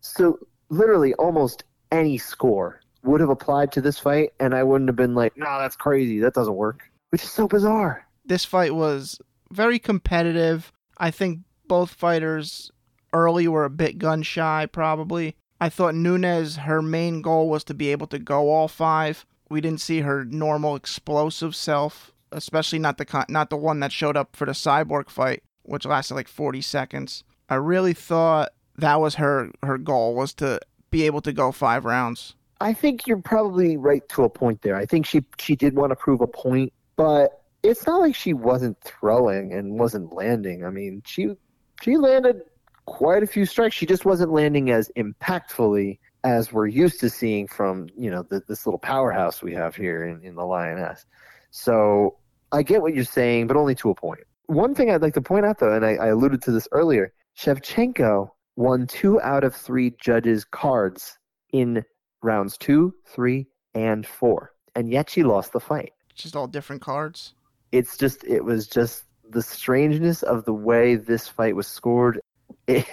So 0.00 0.38
literally 0.68 1.14
almost 1.14 1.64
any 1.90 2.18
score 2.18 2.80
would 3.02 3.20
have 3.20 3.30
applied 3.30 3.72
to 3.72 3.80
this 3.80 3.98
fight, 3.98 4.32
and 4.40 4.54
I 4.54 4.62
wouldn't 4.62 4.88
have 4.88 4.96
been 4.96 5.14
like, 5.14 5.36
no, 5.36 5.58
that's 5.58 5.76
crazy. 5.76 6.18
That 6.18 6.34
doesn't 6.34 6.54
work. 6.54 6.90
Which 7.10 7.22
is 7.22 7.30
so 7.30 7.46
bizarre. 7.46 8.06
This 8.24 8.44
fight 8.44 8.74
was 8.74 9.20
very 9.50 9.78
competitive. 9.78 10.72
I 10.98 11.10
think 11.10 11.40
both 11.68 11.90
fighters 11.90 12.70
early 13.12 13.48
were 13.48 13.64
a 13.64 13.70
bit 13.70 13.98
gun 13.98 14.22
shy, 14.22 14.66
probably. 14.66 15.36
I 15.60 15.68
thought 15.68 15.94
Nunes, 15.94 16.56
her 16.56 16.82
main 16.82 17.22
goal 17.22 17.48
was 17.48 17.64
to 17.64 17.74
be 17.74 17.90
able 17.90 18.06
to 18.08 18.18
go 18.18 18.50
all 18.50 18.68
five. 18.68 19.24
We 19.48 19.60
didn't 19.60 19.80
see 19.80 20.00
her 20.00 20.24
normal 20.24 20.74
explosive 20.76 21.54
self, 21.54 22.12
especially 22.32 22.78
not 22.78 22.98
the 22.98 23.04
con- 23.04 23.26
not 23.28 23.48
the 23.48 23.56
one 23.56 23.80
that 23.80 23.92
showed 23.92 24.16
up 24.16 24.34
for 24.34 24.44
the 24.44 24.52
cyborg 24.52 25.08
fight, 25.08 25.42
which 25.62 25.86
lasted 25.86 26.14
like 26.14 26.28
40 26.28 26.60
seconds. 26.60 27.24
I 27.48 27.54
really 27.54 27.94
thought 27.94 28.52
that 28.76 29.00
was 29.00 29.14
her 29.14 29.50
her 29.62 29.78
goal 29.78 30.14
was 30.14 30.34
to 30.34 30.60
be 30.90 31.04
able 31.04 31.20
to 31.22 31.32
go 31.32 31.52
five 31.52 31.84
rounds. 31.84 32.34
I 32.60 32.72
think 32.72 33.06
you're 33.06 33.20
probably 33.20 33.76
right 33.76 34.06
to 34.10 34.24
a 34.24 34.30
point 34.30 34.62
there. 34.62 34.76
I 34.76 34.86
think 34.86 35.06
she 35.06 35.24
she 35.38 35.56
did 35.56 35.74
want 35.76 35.90
to 35.90 35.96
prove 35.96 36.20
a 36.20 36.26
point, 36.26 36.72
but 36.96 37.42
it's 37.62 37.86
not 37.86 38.00
like 38.00 38.14
she 38.14 38.32
wasn't 38.32 38.80
throwing 38.82 39.52
and 39.52 39.78
wasn't 39.78 40.12
landing. 40.12 40.64
I 40.64 40.70
mean, 40.70 41.02
she 41.04 41.34
she 41.82 41.96
landed 41.96 42.40
quite 42.86 43.22
a 43.22 43.26
few 43.26 43.44
strikes. 43.44 43.74
She 43.74 43.86
just 43.86 44.04
wasn't 44.04 44.32
landing 44.32 44.70
as 44.70 44.90
impactfully 44.96 45.98
as 46.24 46.52
we're 46.52 46.66
used 46.66 47.00
to 47.00 47.10
seeing 47.10 47.46
from 47.46 47.88
you 47.96 48.10
know 48.10 48.22
the, 48.22 48.42
this 48.48 48.66
little 48.66 48.78
powerhouse 48.78 49.42
we 49.42 49.52
have 49.52 49.76
here 49.76 50.04
in, 50.04 50.22
in 50.22 50.34
the 50.34 50.44
Lioness. 50.44 51.04
So 51.50 52.16
I 52.52 52.62
get 52.62 52.80
what 52.80 52.94
you're 52.94 53.04
saying, 53.04 53.48
but 53.48 53.56
only 53.56 53.74
to 53.76 53.90
a 53.90 53.94
point. 53.94 54.20
One 54.46 54.74
thing 54.74 54.90
I'd 54.90 55.02
like 55.02 55.14
to 55.14 55.20
point 55.20 55.44
out 55.44 55.58
though, 55.58 55.74
and 55.74 55.84
I, 55.84 55.94
I 55.96 56.06
alluded 56.08 56.42
to 56.42 56.52
this 56.52 56.68
earlier, 56.72 57.12
Shevchenko 57.36 58.30
won 58.56 58.86
two 58.86 59.20
out 59.20 59.44
of 59.44 59.54
three 59.54 59.94
judges' 60.00 60.44
cards 60.44 61.18
in 61.52 61.84
rounds 62.22 62.56
two, 62.56 62.94
three, 63.06 63.46
and 63.74 64.06
four, 64.06 64.52
and 64.74 64.90
yet 64.90 65.10
she 65.10 65.22
lost 65.22 65.52
the 65.52 65.60
fight. 65.60 65.92
Just 66.14 66.34
all 66.34 66.46
different 66.46 66.82
cards. 66.82 67.34
It's 67.72 67.96
just, 67.96 68.24
it 68.24 68.44
was 68.44 68.66
just 68.66 69.04
the 69.28 69.42
strangeness 69.42 70.22
of 70.22 70.44
the 70.44 70.54
way 70.54 70.96
this 70.96 71.28
fight 71.28 71.54
was 71.54 71.66
scored. 71.66 72.20
It, 72.68 72.84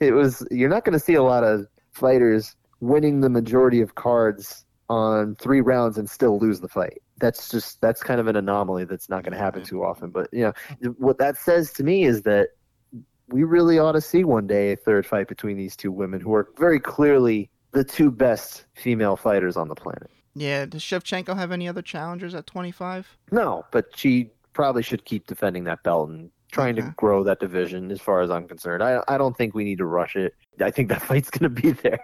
it 0.00 0.12
was, 0.12 0.46
you're 0.50 0.70
not 0.70 0.84
going 0.86 0.94
to 0.94 1.04
see 1.04 1.14
a 1.14 1.22
lot 1.22 1.44
of 1.44 1.66
fighters 1.92 2.56
winning 2.80 3.20
the 3.20 3.28
majority 3.28 3.82
of 3.82 3.94
cards 3.94 4.64
on 4.88 5.36
three 5.36 5.60
rounds 5.60 5.98
and 5.98 6.08
still 6.08 6.38
lose 6.38 6.60
the 6.60 6.68
fight. 6.68 7.02
That's 7.18 7.50
just, 7.50 7.82
that's 7.82 8.02
kind 8.02 8.18
of 8.18 8.26
an 8.28 8.36
anomaly 8.36 8.86
that's 8.86 9.10
not 9.10 9.22
going 9.22 9.32
to 9.32 9.38
happen 9.38 9.62
too 9.62 9.84
often. 9.84 10.10
But, 10.10 10.28
you 10.32 10.52
know, 10.80 10.90
what 10.96 11.18
that 11.18 11.36
says 11.36 11.70
to 11.74 11.84
me 11.84 12.04
is 12.04 12.22
that 12.22 12.48
we 13.30 13.44
really 13.44 13.78
ought 13.78 13.92
to 13.92 14.00
see 14.00 14.24
one 14.24 14.46
day 14.46 14.72
a 14.72 14.76
third 14.76 15.06
fight 15.06 15.28
between 15.28 15.56
these 15.56 15.76
two 15.76 15.92
women 15.92 16.20
who 16.20 16.34
are 16.34 16.48
very 16.58 16.80
clearly 16.80 17.50
the 17.72 17.84
two 17.84 18.10
best 18.10 18.64
female 18.74 19.16
fighters 19.16 19.56
on 19.56 19.68
the 19.68 19.74
planet. 19.74 20.10
Yeah, 20.34 20.66
does 20.66 20.82
Shevchenko 20.82 21.36
have 21.36 21.52
any 21.52 21.68
other 21.68 21.82
challengers 21.82 22.34
at 22.34 22.46
25? 22.46 23.16
No, 23.32 23.64
but 23.72 23.86
she 23.96 24.30
probably 24.52 24.82
should 24.82 25.04
keep 25.04 25.26
defending 25.26 25.64
that 25.64 25.82
belt 25.82 26.08
and 26.10 26.30
trying 26.52 26.76
Okay. 26.78 26.88
to 26.88 26.94
grow 26.96 27.22
that 27.24 27.38
division 27.40 27.90
as 27.90 28.00
far 28.00 28.20
as 28.22 28.30
I'm 28.30 28.46
concerned. 28.48 28.82
I 28.82 29.02
I 29.08 29.16
don't 29.18 29.36
think 29.36 29.54
we 29.54 29.64
need 29.64 29.78
to 29.78 29.86
rush 29.86 30.16
it. 30.16 30.34
I 30.60 30.70
think 30.70 30.88
that 30.88 31.02
fight's 31.10 31.30
going 31.30 31.54
to 31.54 31.62
be 31.62 31.70
there. 31.72 32.00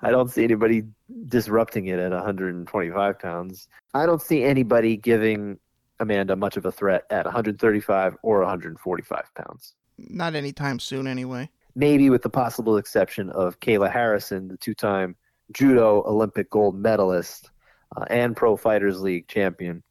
I 0.00 0.10
don't 0.10 0.30
see 0.30 0.44
anybody 0.44 0.82
disrupting 1.28 1.86
it 1.86 1.98
at 1.98 2.10
125 2.10 3.18
pounds. 3.18 3.68
I 3.94 4.06
don't 4.06 4.22
see 4.22 4.42
anybody 4.42 4.96
giving 4.96 5.58
Amanda 6.00 6.34
much 6.36 6.56
of 6.56 6.64
a 6.64 6.72
threat 6.72 7.04
at 7.10 7.26
135 7.26 8.16
or 8.22 8.38
145 8.40 9.24
pounds. 9.34 9.74
Not 10.08 10.34
anytime 10.34 10.78
soon, 10.78 11.06
anyway. 11.06 11.50
maybe 11.74 12.10
with 12.10 12.22
the 12.22 12.30
possible 12.30 12.76
exception 12.76 13.30
of 13.30 13.58
Kayla 13.60 13.90
Harrison, 13.90 14.48
the 14.48 14.56
two-time 14.56 15.16
judo 15.52 16.02
Olympic 16.06 16.50
gold 16.50 16.76
medalist 16.76 17.50
uh, 17.96 18.04
and 18.10 18.36
Pro 18.36 18.56
Fighters 18.56 19.00
League 19.00 19.28
champion. 19.28 19.82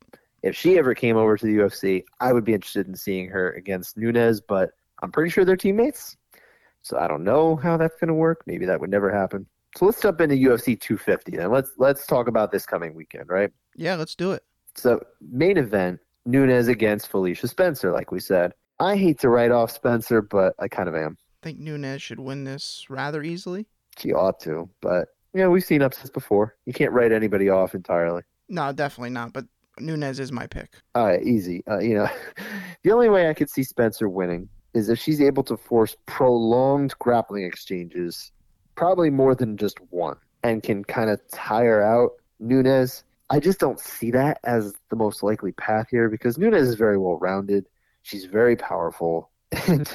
If 0.43 0.55
she 0.55 0.77
ever 0.77 0.95
came 0.95 1.17
over 1.17 1.37
to 1.37 1.45
the 1.45 1.57
UFC, 1.57 2.03
I 2.19 2.33
would 2.33 2.43
be 2.43 2.53
interested 2.53 2.87
in 2.87 2.95
seeing 2.95 3.29
her 3.29 3.51
against 3.53 3.97
Nunes, 3.97 4.41
but 4.41 4.71
I'm 5.03 5.11
pretty 5.11 5.29
sure 5.29 5.45
they're 5.45 5.55
teammates. 5.55 6.17
So 6.81 6.97
I 6.97 7.07
don't 7.07 7.23
know 7.23 7.55
how 7.55 7.77
that's 7.77 7.95
going 7.99 8.07
to 8.07 8.15
work. 8.15 8.41
Maybe 8.47 8.65
that 8.65 8.79
would 8.79 8.89
never 8.89 9.11
happen. 9.11 9.45
So 9.77 9.85
let's 9.85 10.01
jump 10.01 10.19
into 10.19 10.35
UFC 10.35 10.79
250 10.79 11.37
then. 11.37 11.51
Let's 11.51 11.71
let's 11.77 12.05
talk 12.07 12.27
about 12.27 12.51
this 12.51 12.65
coming 12.65 12.93
weekend, 12.93 13.29
right? 13.29 13.51
Yeah, 13.75 13.95
let's 13.95 14.15
do 14.15 14.31
it. 14.31 14.43
So 14.75 14.99
main 15.21 15.57
event, 15.57 15.99
Nunes 16.25 16.67
against 16.67 17.07
Felicia 17.07 17.47
Spencer, 17.47 17.91
like 17.91 18.11
we 18.11 18.19
said. 18.19 18.53
I 18.81 18.97
hate 18.97 19.19
to 19.19 19.29
write 19.29 19.51
off 19.51 19.69
Spencer, 19.69 20.23
but 20.23 20.55
I 20.57 20.67
kind 20.67 20.89
of 20.89 20.95
am. 20.95 21.15
I 21.43 21.45
think 21.45 21.59
Nunes 21.59 22.01
should 22.01 22.19
win 22.19 22.45
this 22.45 22.87
rather 22.89 23.21
easily. 23.21 23.67
She 23.99 24.11
ought 24.11 24.39
to, 24.41 24.67
but 24.81 25.09
yeah, 25.35 25.47
we've 25.47 25.63
seen 25.63 25.83
upsets 25.83 26.09
before. 26.09 26.55
You 26.65 26.73
can't 26.73 26.91
write 26.91 27.11
anybody 27.11 27.47
off 27.47 27.75
entirely. 27.75 28.23
No, 28.49 28.71
definitely 28.71 29.11
not. 29.11 29.33
But 29.33 29.45
Nunes 29.79 30.19
is 30.19 30.31
my 30.31 30.47
pick. 30.47 30.73
All 30.95 31.05
right, 31.05 31.21
easy. 31.21 31.63
Uh, 31.69 31.77
you 31.77 31.93
know, 31.93 32.09
the 32.83 32.91
only 32.91 33.07
way 33.07 33.29
I 33.29 33.35
could 33.35 33.51
see 33.51 33.61
Spencer 33.61 34.09
winning 34.09 34.49
is 34.73 34.89
if 34.89 34.97
she's 34.97 35.21
able 35.21 35.43
to 35.43 35.57
force 35.57 35.95
prolonged 36.07 36.97
grappling 36.97 37.43
exchanges, 37.43 38.31
probably 38.73 39.11
more 39.11 39.35
than 39.35 39.57
just 39.57 39.79
one, 39.91 40.17
and 40.41 40.63
can 40.63 40.83
kind 40.83 41.11
of 41.11 41.21
tire 41.31 41.83
out 41.83 42.13
Nunes. 42.39 43.03
I 43.29 43.39
just 43.39 43.59
don't 43.59 43.79
see 43.79 44.09
that 44.09 44.39
as 44.43 44.73
the 44.89 44.95
most 44.95 45.21
likely 45.21 45.51
path 45.51 45.87
here 45.91 46.09
because 46.09 46.39
Nunes 46.39 46.67
is 46.67 46.75
very 46.75 46.97
well 46.97 47.17
rounded. 47.17 47.67
She's 48.03 48.25
very 48.25 48.55
powerful. 48.55 49.29
And 49.67 49.93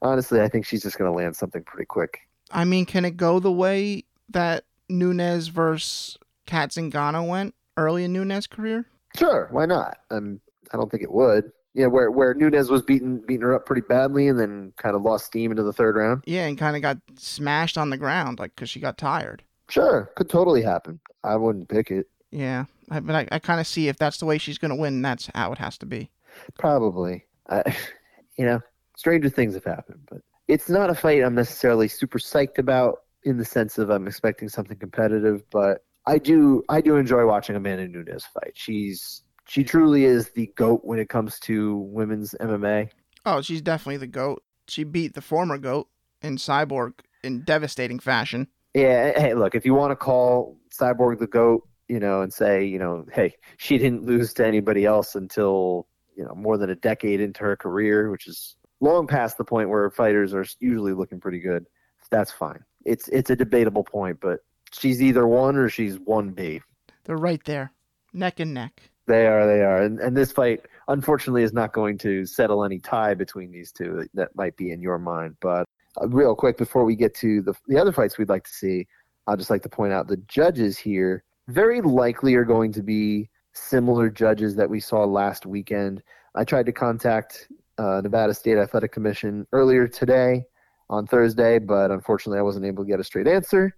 honestly, 0.00 0.40
I 0.40 0.48
think 0.48 0.64
she's 0.64 0.82
just 0.82 0.96
going 0.96 1.10
to 1.10 1.14
land 1.16 1.36
something 1.36 1.62
pretty 1.64 1.84
quick. 1.84 2.20
I 2.50 2.64
mean, 2.64 2.86
can 2.86 3.04
it 3.04 3.16
go 3.16 3.40
the 3.40 3.52
way 3.52 4.04
that 4.30 4.64
Nunes 4.88 5.48
versus 5.48 6.16
Cat 6.46 6.70
Zingano 6.70 7.28
went 7.28 7.54
early 7.76 8.04
in 8.04 8.12
Nunes's 8.12 8.46
career? 8.46 8.86
Sure, 9.16 9.48
why 9.50 9.66
not? 9.66 9.98
Um, 10.10 10.40
I 10.72 10.76
don't 10.76 10.90
think 10.90 11.02
it 11.02 11.12
would. 11.12 11.52
Yeah, 11.74 11.86
where 11.86 12.10
where 12.10 12.32
Nunes 12.32 12.70
was 12.70 12.80
beating 12.80 13.18
beating 13.18 13.42
her 13.42 13.54
up 13.54 13.66
pretty 13.66 13.82
badly, 13.82 14.28
and 14.28 14.40
then 14.40 14.72
kind 14.78 14.96
of 14.96 15.02
lost 15.02 15.26
steam 15.26 15.50
into 15.50 15.62
the 15.62 15.74
third 15.74 15.96
round. 15.96 16.22
Yeah, 16.26 16.46
and 16.46 16.56
kind 16.56 16.74
of 16.74 16.80
got 16.80 16.96
smashed 17.18 17.76
on 17.76 17.90
the 17.90 17.98
ground, 17.98 18.38
like 18.38 18.54
because 18.54 18.70
she 18.70 18.80
got 18.80 18.96
tired. 18.96 19.42
Sure, 19.68 20.10
could 20.16 20.30
totally 20.30 20.62
happen. 20.62 21.00
I 21.22 21.36
wouldn't 21.36 21.68
pick 21.68 21.90
it. 21.90 22.06
Yeah, 22.30 22.64
I, 22.90 23.00
but 23.00 23.14
I, 23.14 23.28
I 23.30 23.38
kind 23.40 23.60
of 23.60 23.66
see 23.66 23.88
if 23.88 23.98
that's 23.98 24.18
the 24.18 24.26
way 24.26 24.38
she's 24.38 24.58
going 24.58 24.70
to 24.70 24.74
win, 24.74 25.02
that's 25.02 25.28
how 25.34 25.52
it 25.52 25.58
has 25.58 25.76
to 25.78 25.86
be. 25.86 26.10
Probably. 26.58 27.24
I, 27.48 27.60
uh, 27.60 27.72
you 28.38 28.44
know, 28.44 28.60
stranger 28.96 29.28
things 29.28 29.54
have 29.54 29.64
happened, 29.64 30.00
but 30.10 30.20
it's 30.48 30.68
not 30.68 30.90
a 30.90 30.94
fight 30.94 31.22
I'm 31.22 31.34
necessarily 31.34 31.88
super 31.88 32.18
psyched 32.18 32.58
about 32.58 32.98
in 33.24 33.38
the 33.38 33.44
sense 33.44 33.78
of 33.78 33.90
I'm 33.90 34.06
expecting 34.06 34.48
something 34.48 34.76
competitive, 34.76 35.42
but 35.50 35.84
I 36.06 36.18
do 36.18 36.62
I 36.68 36.80
do 36.80 36.96
enjoy 36.96 37.26
watching 37.26 37.56
Amanda 37.56 37.88
Nunes 37.88 38.24
fight. 38.24 38.52
She's 38.54 39.22
she 39.48 39.64
truly 39.64 40.04
is 40.04 40.30
the 40.30 40.52
goat 40.56 40.80
when 40.84 40.98
it 40.98 41.08
comes 41.08 41.38
to 41.40 41.76
women's 41.76 42.34
MMA. 42.40 42.90
Oh, 43.24 43.40
she's 43.42 43.62
definitely 43.62 43.98
the 43.98 44.06
goat. 44.06 44.42
She 44.68 44.84
beat 44.84 45.14
the 45.14 45.20
former 45.20 45.58
goat 45.58 45.88
in 46.22 46.36
Cyborg 46.36 46.94
in 47.22 47.42
devastating 47.42 47.98
fashion. 47.98 48.48
Yeah, 48.74 49.18
hey, 49.18 49.34
look, 49.34 49.54
if 49.54 49.64
you 49.64 49.74
want 49.74 49.92
to 49.92 49.96
call 49.96 50.58
Cyborg 50.78 51.18
the 51.18 51.26
goat, 51.26 51.66
you 51.88 51.98
know, 51.98 52.20
and 52.22 52.32
say, 52.32 52.64
you 52.64 52.78
know, 52.78 53.06
hey, 53.12 53.34
she 53.56 53.78
didn't 53.78 54.04
lose 54.04 54.34
to 54.34 54.46
anybody 54.46 54.84
else 54.84 55.14
until, 55.14 55.88
you 56.16 56.24
know, 56.24 56.34
more 56.34 56.58
than 56.58 56.70
a 56.70 56.76
decade 56.76 57.20
into 57.20 57.40
her 57.44 57.56
career, 57.56 58.10
which 58.10 58.26
is 58.26 58.56
long 58.80 59.06
past 59.06 59.38
the 59.38 59.44
point 59.44 59.68
where 59.68 59.90
fighters 59.90 60.34
are 60.34 60.44
usually 60.60 60.92
looking 60.92 61.20
pretty 61.20 61.40
good. 61.40 61.66
That's 62.10 62.32
fine. 62.32 62.64
It's 62.84 63.08
it's 63.08 63.30
a 63.30 63.36
debatable 63.36 63.84
point, 63.84 64.18
but 64.20 64.40
she's 64.72 65.02
either 65.02 65.26
one 65.26 65.56
or 65.56 65.68
she's 65.68 65.98
one 65.98 66.30
B. 66.30 66.60
They're 67.04 67.16
right 67.16 67.42
there, 67.44 67.72
neck 68.12 68.40
and 68.40 68.54
neck. 68.54 68.80
They 69.06 69.26
are, 69.26 69.46
they 69.46 69.62
are, 69.62 69.82
and 69.82 70.00
and 70.00 70.16
this 70.16 70.32
fight 70.32 70.66
unfortunately 70.88 71.42
is 71.42 71.52
not 71.52 71.72
going 71.72 71.98
to 71.98 72.24
settle 72.26 72.64
any 72.64 72.78
tie 72.78 73.14
between 73.14 73.50
these 73.50 73.72
two 73.72 74.06
that 74.14 74.34
might 74.36 74.56
be 74.56 74.70
in 74.70 74.80
your 74.80 74.98
mind. 74.98 75.36
But 75.40 75.66
uh, 76.00 76.08
real 76.08 76.34
quick 76.34 76.58
before 76.58 76.84
we 76.84 76.96
get 76.96 77.14
to 77.16 77.42
the 77.42 77.54
the 77.66 77.78
other 77.78 77.92
fights 77.92 78.18
we'd 78.18 78.28
like 78.28 78.44
to 78.44 78.52
see, 78.52 78.86
I'd 79.26 79.38
just 79.38 79.50
like 79.50 79.62
to 79.62 79.68
point 79.68 79.92
out 79.92 80.08
the 80.08 80.22
judges 80.28 80.78
here 80.78 81.24
very 81.48 81.80
likely 81.80 82.34
are 82.34 82.44
going 82.44 82.72
to 82.72 82.82
be 82.82 83.28
similar 83.56 84.10
judges 84.10 84.54
that 84.56 84.68
we 84.68 84.80
saw 84.80 85.04
last 85.04 85.46
weekend. 85.46 86.02
I 86.34 86.44
tried 86.44 86.66
to 86.66 86.72
contact 86.72 87.48
uh, 87.78 88.00
Nevada 88.02 88.34
State 88.34 88.58
Athletic 88.58 88.92
Commission 88.92 89.46
earlier 89.52 89.88
today 89.88 90.44
on 90.88 91.06
Thursday, 91.06 91.58
but 91.58 91.90
unfortunately 91.90 92.38
I 92.38 92.42
wasn't 92.42 92.66
able 92.66 92.84
to 92.84 92.90
get 92.90 93.00
a 93.00 93.04
straight 93.04 93.26
answer. 93.26 93.74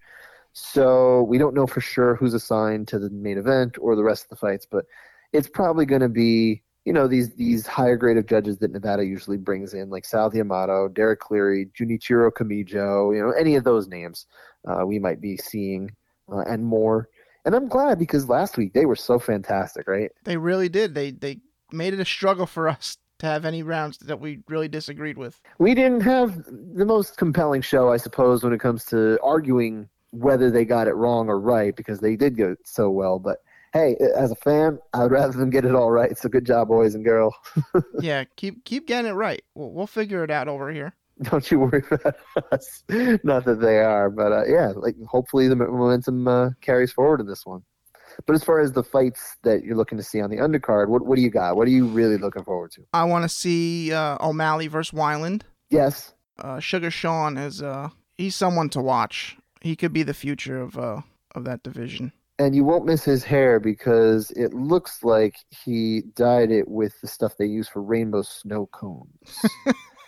So 0.52 1.22
we 1.22 1.38
don't 1.38 1.54
know 1.54 1.66
for 1.66 1.80
sure 1.80 2.16
who's 2.16 2.34
assigned 2.34 2.88
to 2.88 2.98
the 2.98 3.10
main 3.10 3.38
event 3.38 3.76
or 3.80 3.94
the 3.94 4.02
rest 4.02 4.24
of 4.24 4.30
the 4.30 4.36
fights, 4.36 4.66
but 4.70 4.84
it's 5.32 5.48
probably 5.48 5.86
going 5.86 6.00
to 6.00 6.08
be 6.08 6.62
you 6.84 6.94
know 6.94 7.06
these 7.06 7.34
these 7.34 7.66
higher 7.66 7.96
grade 7.96 8.16
of 8.16 8.26
judges 8.26 8.56
that 8.58 8.72
Nevada 8.72 9.04
usually 9.04 9.36
brings 9.36 9.74
in, 9.74 9.90
like 9.90 10.06
Sal 10.06 10.30
D'Amato, 10.30 10.88
Derek 10.88 11.20
Cleary, 11.20 11.68
Junichiro 11.78 12.30
Kamijo, 12.30 13.14
you 13.14 13.22
know 13.22 13.30
any 13.32 13.56
of 13.56 13.64
those 13.64 13.88
names 13.88 14.26
uh, 14.66 14.86
we 14.86 14.98
might 14.98 15.20
be 15.20 15.36
seeing 15.36 15.90
uh, 16.32 16.40
and 16.48 16.64
more. 16.64 17.08
And 17.48 17.54
I'm 17.54 17.66
glad 17.66 17.98
because 17.98 18.28
last 18.28 18.58
week 18.58 18.74
they 18.74 18.84
were 18.84 18.94
so 18.94 19.18
fantastic, 19.18 19.88
right? 19.88 20.10
They 20.24 20.36
really 20.36 20.68
did. 20.68 20.94
They 20.94 21.12
they 21.12 21.38
made 21.72 21.94
it 21.94 21.98
a 21.98 22.04
struggle 22.04 22.44
for 22.44 22.68
us 22.68 22.98
to 23.20 23.26
have 23.26 23.46
any 23.46 23.62
rounds 23.62 23.96
that 23.96 24.20
we 24.20 24.40
really 24.48 24.68
disagreed 24.68 25.16
with. 25.16 25.40
We 25.58 25.74
didn't 25.74 26.02
have 26.02 26.44
the 26.44 26.84
most 26.84 27.16
compelling 27.16 27.62
show, 27.62 27.90
I 27.90 27.96
suppose, 27.96 28.44
when 28.44 28.52
it 28.52 28.60
comes 28.60 28.84
to 28.86 29.18
arguing 29.22 29.88
whether 30.10 30.50
they 30.50 30.66
got 30.66 30.88
it 30.88 30.92
wrong 30.92 31.30
or 31.30 31.40
right 31.40 31.74
because 31.74 32.00
they 32.00 32.16
did 32.16 32.36
go 32.36 32.54
so 32.66 32.90
well, 32.90 33.18
but 33.18 33.38
hey, 33.72 33.96
as 34.14 34.30
a 34.30 34.36
fan, 34.36 34.78
I 34.92 35.04
would 35.04 35.12
rather 35.12 35.32
them 35.32 35.48
get 35.48 35.64
it 35.64 35.74
all 35.74 35.90
right. 35.90 36.18
So 36.18 36.28
good 36.28 36.44
job, 36.44 36.68
boys 36.68 36.94
and 36.94 37.02
girls. 37.02 37.34
yeah, 38.02 38.24
keep 38.36 38.62
keep 38.66 38.86
getting 38.86 39.10
it 39.10 39.14
right. 39.14 39.42
We'll, 39.54 39.70
we'll 39.70 39.86
figure 39.86 40.22
it 40.22 40.30
out 40.30 40.48
over 40.48 40.70
here. 40.70 40.94
Don't 41.22 41.50
you 41.50 41.60
worry 41.60 41.82
about 41.90 42.14
us. 42.52 42.84
Not 43.24 43.44
that 43.44 43.60
they 43.60 43.78
are, 43.78 44.10
but 44.10 44.32
uh, 44.32 44.44
yeah, 44.46 44.72
like 44.76 44.96
hopefully 45.06 45.48
the 45.48 45.56
momentum 45.56 46.28
uh, 46.28 46.50
carries 46.60 46.92
forward 46.92 47.20
in 47.20 47.26
this 47.26 47.44
one. 47.44 47.62
But 48.26 48.34
as 48.34 48.42
far 48.42 48.60
as 48.60 48.72
the 48.72 48.82
fights 48.82 49.36
that 49.42 49.62
you're 49.64 49.76
looking 49.76 49.98
to 49.98 50.04
see 50.04 50.20
on 50.20 50.30
the 50.30 50.36
undercard, 50.36 50.88
what 50.88 51.04
what 51.04 51.16
do 51.16 51.22
you 51.22 51.30
got? 51.30 51.56
What 51.56 51.68
are 51.68 51.72
you 51.72 51.86
really 51.86 52.18
looking 52.18 52.44
forward 52.44 52.72
to? 52.72 52.82
I 52.92 53.04
want 53.04 53.24
to 53.24 53.28
see 53.28 53.92
uh, 53.92 54.16
O'Malley 54.20 54.68
versus 54.68 54.96
Wineland. 54.96 55.42
Yes. 55.70 56.14
Uh, 56.38 56.60
Sugar 56.60 56.90
Sean 56.90 57.36
is 57.36 57.62
uh, 57.62 57.90
he's 58.14 58.34
someone 58.34 58.68
to 58.70 58.80
watch. 58.80 59.36
He 59.60 59.76
could 59.76 59.92
be 59.92 60.04
the 60.04 60.14
future 60.14 60.60
of 60.60 60.78
uh, 60.78 61.02
of 61.34 61.44
that 61.44 61.62
division 61.62 62.12
and 62.38 62.54
you 62.54 62.64
won't 62.64 62.86
miss 62.86 63.04
his 63.04 63.24
hair 63.24 63.58
because 63.58 64.30
it 64.32 64.54
looks 64.54 65.02
like 65.02 65.36
he 65.50 66.02
dyed 66.14 66.50
it 66.50 66.68
with 66.68 67.00
the 67.00 67.08
stuff 67.08 67.36
they 67.36 67.46
use 67.46 67.68
for 67.68 67.82
rainbow 67.82 68.22
snow 68.22 68.66
cones. 68.66 69.42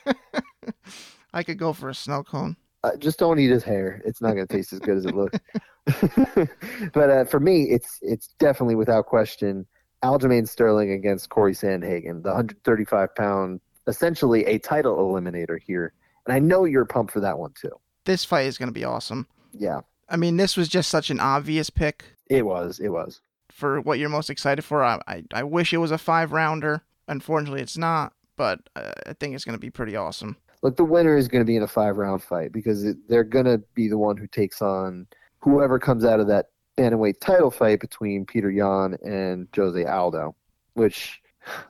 I 1.33 1.43
could 1.43 1.59
go 1.59 1.73
for 1.73 1.89
a 1.89 1.95
snow 1.95 2.23
cone. 2.23 2.57
Uh, 2.83 2.97
just 2.97 3.19
don't 3.19 3.39
eat 3.39 3.51
his 3.51 3.63
hair. 3.63 4.03
It's 4.05 4.23
not 4.23 4.35
going 4.35 4.47
to 4.47 4.57
taste 4.57 4.73
as 4.73 4.79
good 4.79 4.97
as 4.97 5.05
it 5.05 5.15
looks. 5.15 5.39
but 6.93 7.11
uh, 7.11 7.25
for 7.25 7.41
me, 7.41 7.65
it's 7.65 7.99
it's 8.01 8.29
definitely 8.39 8.75
without 8.75 9.07
question 9.07 9.67
Aljamain 10.03 10.49
Sterling 10.49 10.93
against 10.93 11.29
Corey 11.29 11.53
Sandhagen, 11.53 12.23
the 12.23 12.31
135 12.31 13.15
pound, 13.15 13.61
essentially 13.87 14.47
a 14.47 14.59
title 14.59 14.97
eliminator 14.97 15.59
here. 15.61 15.93
And 16.27 16.35
I 16.35 16.39
know 16.39 16.65
you're 16.65 16.87
pumped 16.87 17.13
for 17.13 17.21
that 17.21 17.39
one 17.39 17.53
too. 17.61 17.73
This 18.05 18.25
fight 18.25 18.47
is 18.47 18.57
going 18.57 18.69
to 18.69 18.73
be 18.73 18.85
awesome. 18.85 19.27
Yeah. 19.53 19.81
I 20.09 20.17
mean, 20.17 20.37
this 20.37 20.57
was 20.57 20.69
just 20.69 20.89
such 20.89 21.11
an 21.11 21.21
obvious 21.21 21.71
pick. 21.71 22.05
It 22.29 22.47
was. 22.47 22.81
It 22.81 22.89
was. 22.89 23.21
For 23.51 23.81
what 23.81 23.99
you're 23.99 24.09
most 24.09 24.31
excited 24.31 24.63
for, 24.63 24.83
I 24.83 25.01
I, 25.07 25.25
I 25.33 25.43
wish 25.43 25.73
it 25.73 25.79
was 25.79 25.91
a 25.91 25.99
five 25.99 26.33
rounder. 26.33 26.83
Unfortunately, 27.09 27.61
it's 27.61 27.77
not. 27.77 28.15
But 28.37 28.61
uh, 28.75 28.93
I 29.07 29.13
think 29.13 29.35
it's 29.35 29.45
going 29.45 29.57
to 29.57 29.61
be 29.61 29.69
pretty 29.69 29.97
awesome. 29.97 30.37
Look, 30.63 30.77
the 30.77 30.85
winner 30.85 31.17
is 31.17 31.29
going 31.29 31.41
to 31.41 31.47
be 31.47 31.57
in 31.57 31.63
a 31.63 31.69
five 31.69 31.97
round 31.97 32.23
fight 32.23 32.53
because 32.53 32.85
it, 32.85 32.97
they're 33.09 33.25
going 33.25 33.47
to 33.47 33.59
be 33.75 33.89
the 33.89 33.99
one 33.99 34.17
who 34.17 34.27
takes 34.27 34.61
on 34.61 35.07
whoever 35.41 35.79
comes 35.79 36.05
out 36.05 36.21
of 36.21 36.27
that 36.29 36.47
bantamweight 36.77 37.21
title 37.21 37.51
fight 37.51 37.81
between 37.81 38.27
Peter 38.27 38.51
Yan 38.51 38.97
and 39.05 39.49
Jose 39.55 39.85
Aldo. 39.85 40.35
Which, 40.75 41.21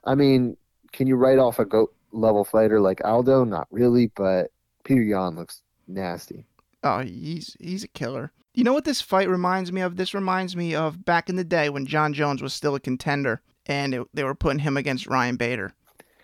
I 0.04 0.14
mean, 0.14 0.56
can 0.92 1.06
you 1.06 1.16
write 1.16 1.38
off 1.38 1.58
a 1.58 1.64
goat 1.64 1.94
level 2.12 2.44
fighter 2.44 2.80
like 2.80 3.04
Aldo? 3.04 3.44
Not 3.44 3.68
really, 3.70 4.08
but 4.14 4.50
Peter 4.84 5.02
Yan 5.02 5.36
looks 5.36 5.62
nasty. 5.86 6.46
Oh, 6.82 7.00
he's 7.00 7.56
he's 7.60 7.84
a 7.84 7.88
killer. 7.88 8.32
You 8.54 8.64
know 8.64 8.72
what 8.72 8.84
this 8.84 9.00
fight 9.00 9.28
reminds 9.28 9.70
me 9.70 9.80
of? 9.80 9.96
This 9.96 10.14
reminds 10.14 10.56
me 10.56 10.74
of 10.74 11.04
back 11.04 11.28
in 11.28 11.36
the 11.36 11.44
day 11.44 11.68
when 11.68 11.86
Jon 11.86 12.12
Jones 12.12 12.42
was 12.42 12.52
still 12.52 12.74
a 12.74 12.80
contender 12.80 13.42
and 13.66 13.94
it, 13.94 14.06
they 14.12 14.24
were 14.24 14.34
putting 14.34 14.58
him 14.58 14.76
against 14.76 15.06
Ryan 15.06 15.36
Bader, 15.36 15.72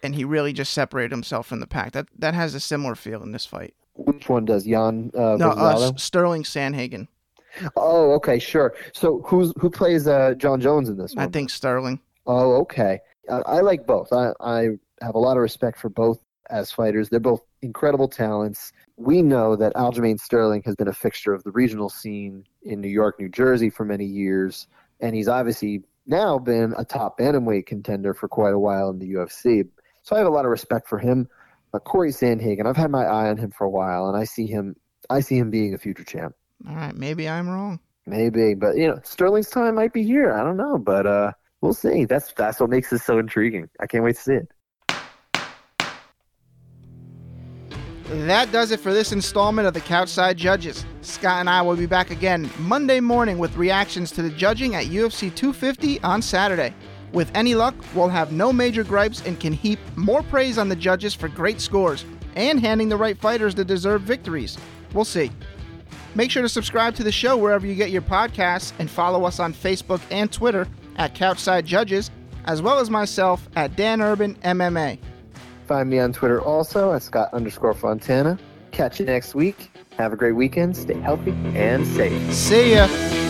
and 0.06 0.14
he 0.14 0.24
really 0.24 0.52
just 0.52 0.72
separated 0.72 1.10
himself 1.10 1.46
from 1.46 1.60
the 1.60 1.66
pack. 1.66 1.92
That 1.92 2.06
that 2.18 2.34
has 2.34 2.54
a 2.54 2.60
similar 2.60 2.94
feel 2.94 3.22
in 3.22 3.32
this 3.32 3.44
fight. 3.44 3.74
Which 3.94 4.28
one 4.28 4.44
does 4.44 4.66
Yan? 4.66 5.10
Uh, 5.14 5.36
no, 5.38 5.50
uh, 5.50 5.92
Sterling 5.96 6.44
Sandhagen. 6.44 7.08
Oh, 7.76 8.12
okay, 8.12 8.38
sure. 8.38 8.74
So 8.92 9.22
who's 9.26 9.52
who 9.58 9.70
plays 9.70 10.06
uh, 10.06 10.34
Jon 10.36 10.60
Jones 10.60 10.88
in 10.88 10.96
this 10.96 11.14
one? 11.14 11.26
I 11.26 11.28
think 11.28 11.50
Sterling. 11.50 12.00
Oh, 12.26 12.54
okay. 12.62 13.00
I, 13.30 13.36
I 13.46 13.60
like 13.60 13.86
both. 13.86 14.12
I, 14.12 14.32
I 14.40 14.68
have 15.02 15.14
a 15.14 15.18
lot 15.18 15.36
of 15.36 15.42
respect 15.42 15.78
for 15.78 15.88
both 15.88 16.20
as 16.48 16.70
fighters. 16.70 17.08
They're 17.08 17.20
both 17.20 17.42
incredible 17.62 18.08
talents 18.08 18.72
we 18.96 19.22
know 19.22 19.56
that 19.56 19.74
Aljamain 19.74 20.18
Sterling 20.18 20.62
has 20.64 20.74
been 20.74 20.88
a 20.88 20.92
fixture 20.92 21.34
of 21.34 21.44
the 21.44 21.50
regional 21.50 21.88
scene 21.88 22.44
in 22.62 22.80
New 22.80 22.88
York, 22.88 23.20
New 23.20 23.28
Jersey 23.28 23.70
for 23.70 23.84
many 23.84 24.06
years, 24.06 24.66
and 25.00 25.14
he's 25.14 25.28
obviously 25.28 25.82
now 26.06 26.38
been 26.38 26.74
a 26.78 26.84
top 26.84 27.18
bantamweight 27.18 27.66
contender 27.66 28.14
for 28.14 28.28
quite 28.28 28.54
a 28.54 28.58
while 28.58 28.90
in 28.90 28.98
the 28.98 29.12
UFC. 29.12 29.68
So 30.06 30.14
I 30.14 30.20
have 30.20 30.28
a 30.28 30.30
lot 30.30 30.44
of 30.44 30.52
respect 30.52 30.88
for 30.88 30.98
him. 30.98 31.28
But 31.72 31.82
Corey 31.82 32.10
Sandhagen, 32.10 32.64
I've 32.64 32.76
had 32.76 32.92
my 32.92 33.04
eye 33.04 33.28
on 33.28 33.36
him 33.36 33.50
for 33.50 33.64
a 33.64 33.70
while, 33.70 34.06
and 34.06 34.16
I 34.16 34.22
see 34.22 34.46
him, 34.46 34.76
I 35.10 35.18
see 35.18 35.36
him 35.36 35.50
being 35.50 35.74
a 35.74 35.78
future 35.78 36.04
champ. 36.04 36.32
All 36.66 36.76
right, 36.76 36.94
maybe 36.94 37.28
I'm 37.28 37.48
wrong. 37.48 37.80
Maybe, 38.06 38.54
but 38.54 38.76
you 38.76 38.86
know, 38.86 39.00
Sterling's 39.02 39.50
time 39.50 39.74
might 39.74 39.92
be 39.92 40.04
here. 40.04 40.32
I 40.32 40.44
don't 40.44 40.56
know, 40.56 40.78
but 40.78 41.06
uh, 41.06 41.32
we'll 41.60 41.74
see. 41.74 42.04
That's 42.04 42.32
that's 42.34 42.60
what 42.60 42.70
makes 42.70 42.88
this 42.88 43.02
so 43.02 43.18
intriguing. 43.18 43.68
I 43.80 43.88
can't 43.88 44.04
wait 44.04 44.14
to 44.14 44.22
see 44.22 44.34
it. 44.34 44.48
That 48.08 48.52
does 48.52 48.70
it 48.70 48.78
for 48.78 48.94
this 48.94 49.10
installment 49.10 49.66
of 49.66 49.74
the 49.74 49.80
Couchside 49.80 50.36
Judges. 50.36 50.86
Scott 51.00 51.40
and 51.40 51.50
I 51.50 51.60
will 51.62 51.74
be 51.74 51.86
back 51.86 52.12
again 52.12 52.48
Monday 52.60 53.00
morning 53.00 53.38
with 53.38 53.56
reactions 53.56 54.12
to 54.12 54.22
the 54.22 54.30
judging 54.30 54.76
at 54.76 54.84
UFC 54.84 55.34
250 55.34 56.00
on 56.02 56.22
Saturday. 56.22 56.72
With 57.16 57.30
any 57.34 57.54
luck, 57.54 57.74
we'll 57.94 58.10
have 58.10 58.30
no 58.30 58.52
major 58.52 58.84
gripes 58.84 59.22
and 59.24 59.40
can 59.40 59.54
heap 59.54 59.78
more 59.96 60.22
praise 60.24 60.58
on 60.58 60.68
the 60.68 60.76
judges 60.76 61.14
for 61.14 61.28
great 61.28 61.62
scores 61.62 62.04
and 62.34 62.60
handing 62.60 62.90
the 62.90 62.96
right 62.98 63.16
fighters 63.16 63.54
the 63.54 63.64
deserved 63.64 64.04
victories. 64.04 64.58
We'll 64.92 65.06
see. 65.06 65.30
Make 66.14 66.30
sure 66.30 66.42
to 66.42 66.48
subscribe 66.50 66.94
to 66.96 67.02
the 67.02 67.10
show 67.10 67.34
wherever 67.38 67.66
you 67.66 67.74
get 67.74 67.88
your 67.88 68.02
podcasts 68.02 68.74
and 68.78 68.90
follow 68.90 69.24
us 69.24 69.40
on 69.40 69.54
Facebook 69.54 70.02
and 70.10 70.30
Twitter 70.30 70.68
at 70.96 71.14
Couchside 71.14 71.64
Judges, 71.64 72.10
as 72.44 72.60
well 72.60 72.78
as 72.78 72.90
myself 72.90 73.48
at 73.56 73.76
Dan 73.76 74.02
Urban 74.02 74.34
MMA. 74.44 74.98
Find 75.66 75.88
me 75.88 75.98
on 76.00 76.12
Twitter 76.12 76.42
also 76.42 76.92
at 76.92 77.02
Scott 77.02 77.30
underscore 77.32 77.72
Fontana. 77.72 78.38
Catch 78.72 79.00
you 79.00 79.06
next 79.06 79.34
week. 79.34 79.70
Have 79.96 80.12
a 80.12 80.16
great 80.16 80.32
weekend. 80.32 80.76
Stay 80.76 81.00
healthy 81.00 81.32
and 81.54 81.86
safe. 81.86 82.34
See 82.34 82.74
ya. 82.74 83.25